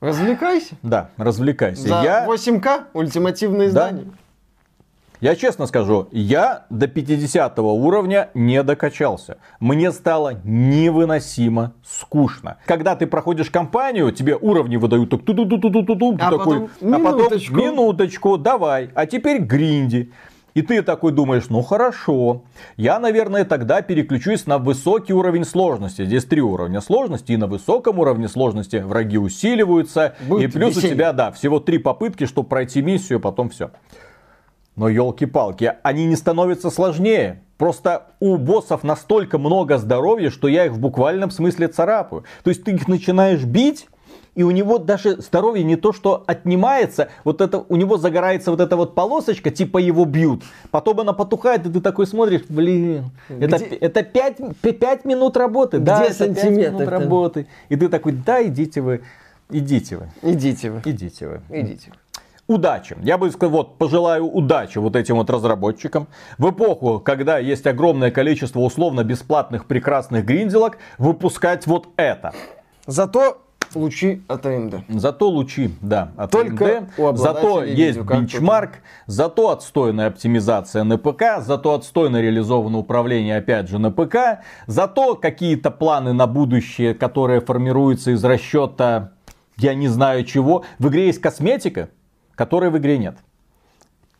[0.00, 0.74] Развлекайся.
[0.82, 1.82] Да, развлекайся.
[1.82, 2.26] За Я...
[2.26, 4.06] 8К ультимативное издание.
[5.22, 9.38] Я честно скажу, я до 50 уровня не докачался.
[9.60, 12.56] Мне стало невыносимо скучно.
[12.66, 16.16] Когда ты проходишь кампанию, тебе уровни выдают так ту ту ту ту ту ту ту
[16.18, 17.54] А такой, потом а потом минуточку.
[17.54, 20.10] минуточку, давай, а теперь гринди.
[20.54, 22.42] И ты такой думаешь, ну хорошо,
[22.76, 26.04] я, наверное, тогда переключусь на высокий уровень сложности.
[26.04, 30.16] Здесь три уровня сложности, и на высоком уровне сложности враги усиливаются.
[30.26, 30.96] Будет и плюс у веселье.
[30.96, 33.70] тебя, да, всего три попытки, чтобы пройти миссию, потом все.
[34.76, 37.42] Но елки-палки, они не становятся сложнее.
[37.58, 42.24] Просто у боссов настолько много здоровья, что я их в буквальном смысле царапаю.
[42.42, 43.86] То есть ты их начинаешь бить,
[44.34, 48.60] и у него даже здоровье не то, что отнимается, вот это, у него загорается вот
[48.60, 50.42] эта вот полосочка, типа его бьют.
[50.70, 55.78] Потом она потухает, и ты такой смотришь, блин, это, Где- это 5, минут работы.
[55.80, 57.46] да, Где это пять минут работы.
[57.68, 59.02] И ты такой, да, идите вы,
[59.50, 60.80] идите вы, Идите вы.
[60.84, 61.92] идите вы Идите.
[62.46, 62.96] Удачи.
[63.02, 66.08] Я бы сказал, вот, пожелаю удачи вот этим вот разработчикам.
[66.38, 72.32] В эпоху, когда есть огромное количество условно-бесплатных прекрасных гринделок, выпускать вот это.
[72.86, 73.38] Зато
[73.74, 74.82] лучи от AMD.
[74.88, 77.08] Зато лучи, да, от Только AMD.
[77.08, 78.70] обладателей Зато есть бенчмарк,
[79.06, 85.70] зато отстойная оптимизация на ПК, зато отстойно реализовано управление опять же на ПК, зато какие-то
[85.70, 89.12] планы на будущее, которые формируются из расчета
[89.58, 90.64] я не знаю чего.
[90.78, 91.88] В игре есть косметика,
[92.34, 93.16] которой в игре нет.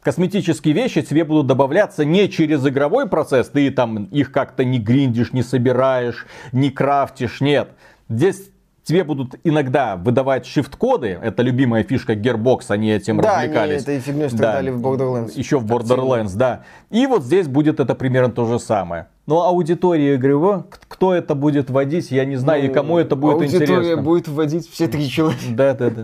[0.02, 5.32] Косметические вещи тебе будут добавляться не через игровой процесс, ты там их как-то не гриндишь,
[5.32, 7.68] не собираешь, не крафтишь, нет.
[8.08, 8.50] Здесь
[8.82, 13.82] тебе будут иногда выдавать shift-коды, это любимая фишка Gearbox, они этим Да, они развлекались.
[13.82, 15.32] этой фигней страдали в Borderlands.
[15.36, 16.64] Еще в Borderlands, да.
[16.90, 19.06] И вот здесь будет это примерно то же самое.
[19.26, 23.42] Но аудитория игры, кто это будет водить, я не знаю, и кому это будет Ну,
[23.42, 24.02] Аудитория интересно.
[24.02, 26.02] будет вводить все три человека Да, да, да.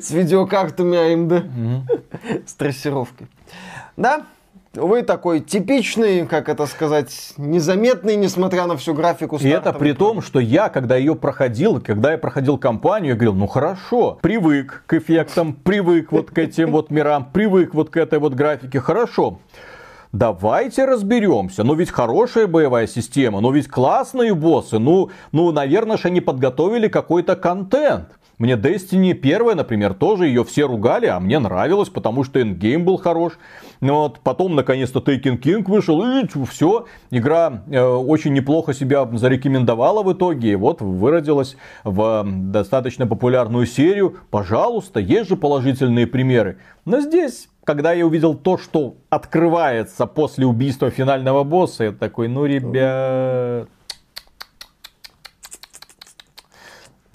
[0.00, 2.44] С видеокартами AMD.
[2.46, 3.28] С трассировкой.
[3.96, 4.26] Да,
[4.76, 10.20] вы такой типичный, как это сказать, незаметный, несмотря на всю графику И это при том,
[10.20, 14.94] что я, когда ее проходил, когда я проходил кампанию, я говорил, ну хорошо, привык к
[14.94, 19.38] эффектам, привык вот к этим вот мирам, привык вот к этой вот графике, хорошо.
[20.12, 21.64] Давайте разберемся.
[21.64, 24.78] Ну ведь хорошая боевая система, ну ведь классные боссы.
[24.78, 28.08] Ну, ну наверное, же они подготовили какой-то контент.
[28.38, 32.98] Мне Destiny первая, например, тоже ее все ругали, а мне нравилось, потому что эндгейм был
[32.98, 33.34] хорош.
[33.80, 40.02] Но вот потом, наконец-то, Taken King вышел, и все, игра э, очень неплохо себя зарекомендовала
[40.02, 44.16] в итоге, и вот выродилась в достаточно популярную серию.
[44.30, 46.58] Пожалуйста, есть же положительные примеры.
[46.84, 52.46] Но здесь когда я увидел то, что открывается после убийства финального босса, я такой, ну,
[52.46, 53.68] ребят,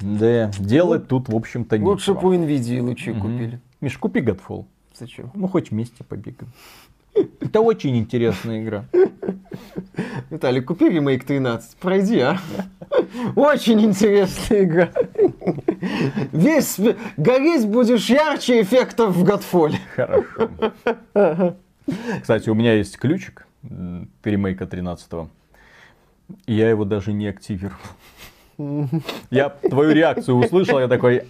[0.01, 1.91] Да, делать тут, в общем-то, нечего.
[1.91, 3.21] Лучше по Nvidia лучи угу.
[3.21, 3.59] купили.
[3.81, 4.65] Миш, купи Godfall.
[4.97, 5.31] Зачем?
[5.33, 6.51] Ну, хоть вместе побегаем.
[7.39, 8.85] Это очень интересная игра.
[10.29, 12.39] Виталий, купи ремейк 13, пройди, а.
[13.35, 14.89] Очень интересная игра.
[16.31, 16.79] Весь
[17.17, 19.75] гореть будешь ярче эффектов в Godfall.
[19.95, 21.55] Хорошо.
[22.21, 23.47] Кстати, у меня есть ключик
[24.23, 25.11] ремейка 13
[26.45, 27.77] и я его даже не активировал.
[29.29, 31.23] Я твою реакцию услышал, я такой...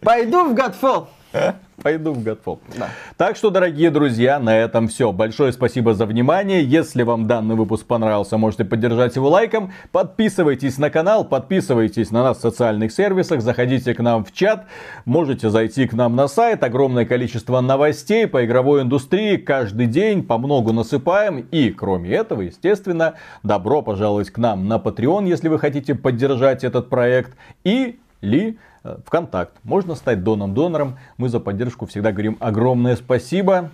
[0.00, 1.08] Пойду в Godfall.
[1.82, 2.58] Пойду в Godfall.
[2.76, 2.88] Да.
[3.16, 5.12] Так что, дорогие друзья, на этом все.
[5.12, 6.64] Большое спасибо за внимание.
[6.64, 9.72] Если вам данный выпуск понравился, можете поддержать его лайком.
[9.92, 14.66] Подписывайтесь на канал, подписывайтесь на нас в социальных сервисах, заходите к нам в чат,
[15.04, 16.64] можете зайти к нам на сайт.
[16.64, 21.46] Огромное количество новостей по игровой индустрии каждый день, по многу насыпаем.
[21.52, 26.88] И, кроме этого, естественно, добро пожаловать к нам на Patreon, если вы хотите поддержать этот
[26.88, 27.36] проект.
[27.64, 28.58] И ли
[28.88, 29.52] Э, ВКонтакт.
[29.64, 30.98] Можно стать доном-донором.
[31.16, 33.70] Мы за поддержку всегда говорим огромное спасибо.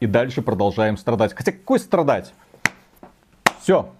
[0.00, 1.34] И дальше продолжаем страдать.
[1.34, 2.34] Хотя какой страдать?
[3.60, 3.90] Все.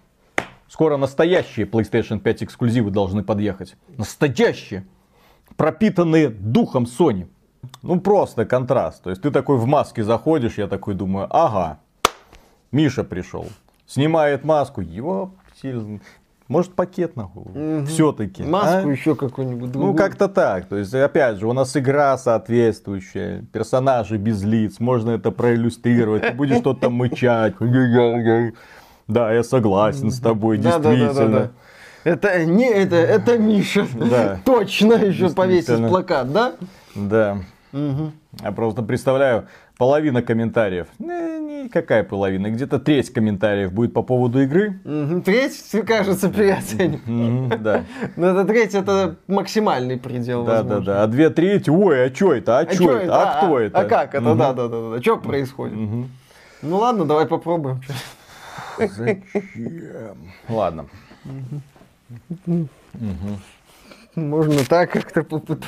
[0.68, 3.76] Скоро настоящие PlayStation 5 эксклюзивы должны подъехать.
[3.96, 4.84] Настоящие.
[5.56, 7.28] Пропитанные духом Sony.
[7.82, 9.02] Ну просто контраст.
[9.02, 11.78] То есть ты такой в маске заходишь, я такой думаю, ага,
[12.72, 13.46] Миша пришел.
[13.86, 15.32] Снимает маску, его
[16.48, 17.42] может, пакет нахуй.
[17.42, 17.86] Угу.
[17.86, 18.42] Все-таки.
[18.42, 18.92] Маску а?
[18.92, 19.92] еще какую-нибудь другую.
[19.92, 20.66] Ну, как-то так.
[20.66, 23.44] То есть, опять же, у нас игра соответствующая.
[23.52, 24.78] Персонажи без лиц.
[24.78, 26.22] Можно это проиллюстрировать.
[26.22, 27.54] Ты будешь что-то там мычать.
[29.08, 31.50] Да, я согласен с тобой, действительно.
[32.04, 33.84] Это не это, это Миша.
[33.94, 34.38] Да.
[34.44, 36.54] Точно еще повесить плакат, да?
[36.94, 37.38] Да.
[37.72, 38.12] Угу.
[38.42, 40.86] Я просто представляю, половина комментариев.
[40.98, 42.50] Э, никакая половина.
[42.50, 44.80] Где-то треть комментариев будет по поводу игры.
[44.84, 45.22] Угу.
[45.22, 47.46] Треть, кажется, переоцениваем.
[47.46, 47.84] Угу, да.
[48.16, 50.44] Но это треть, это максимальный предел.
[50.44, 50.84] Да, возможно.
[50.84, 51.02] да, да.
[51.02, 52.58] А две трети, ой, а что это?
[52.58, 53.14] А, а что это?
[53.14, 53.78] А, а кто а, это?
[53.78, 54.34] А как это?
[54.34, 55.00] Да, да, да, да.
[55.00, 55.76] Что происходит?
[56.62, 57.80] Ну ладно, давай попробуем.
[58.78, 59.22] Зачем?
[60.48, 60.86] Ладно.
[64.14, 65.66] Можно так как-то попытаться.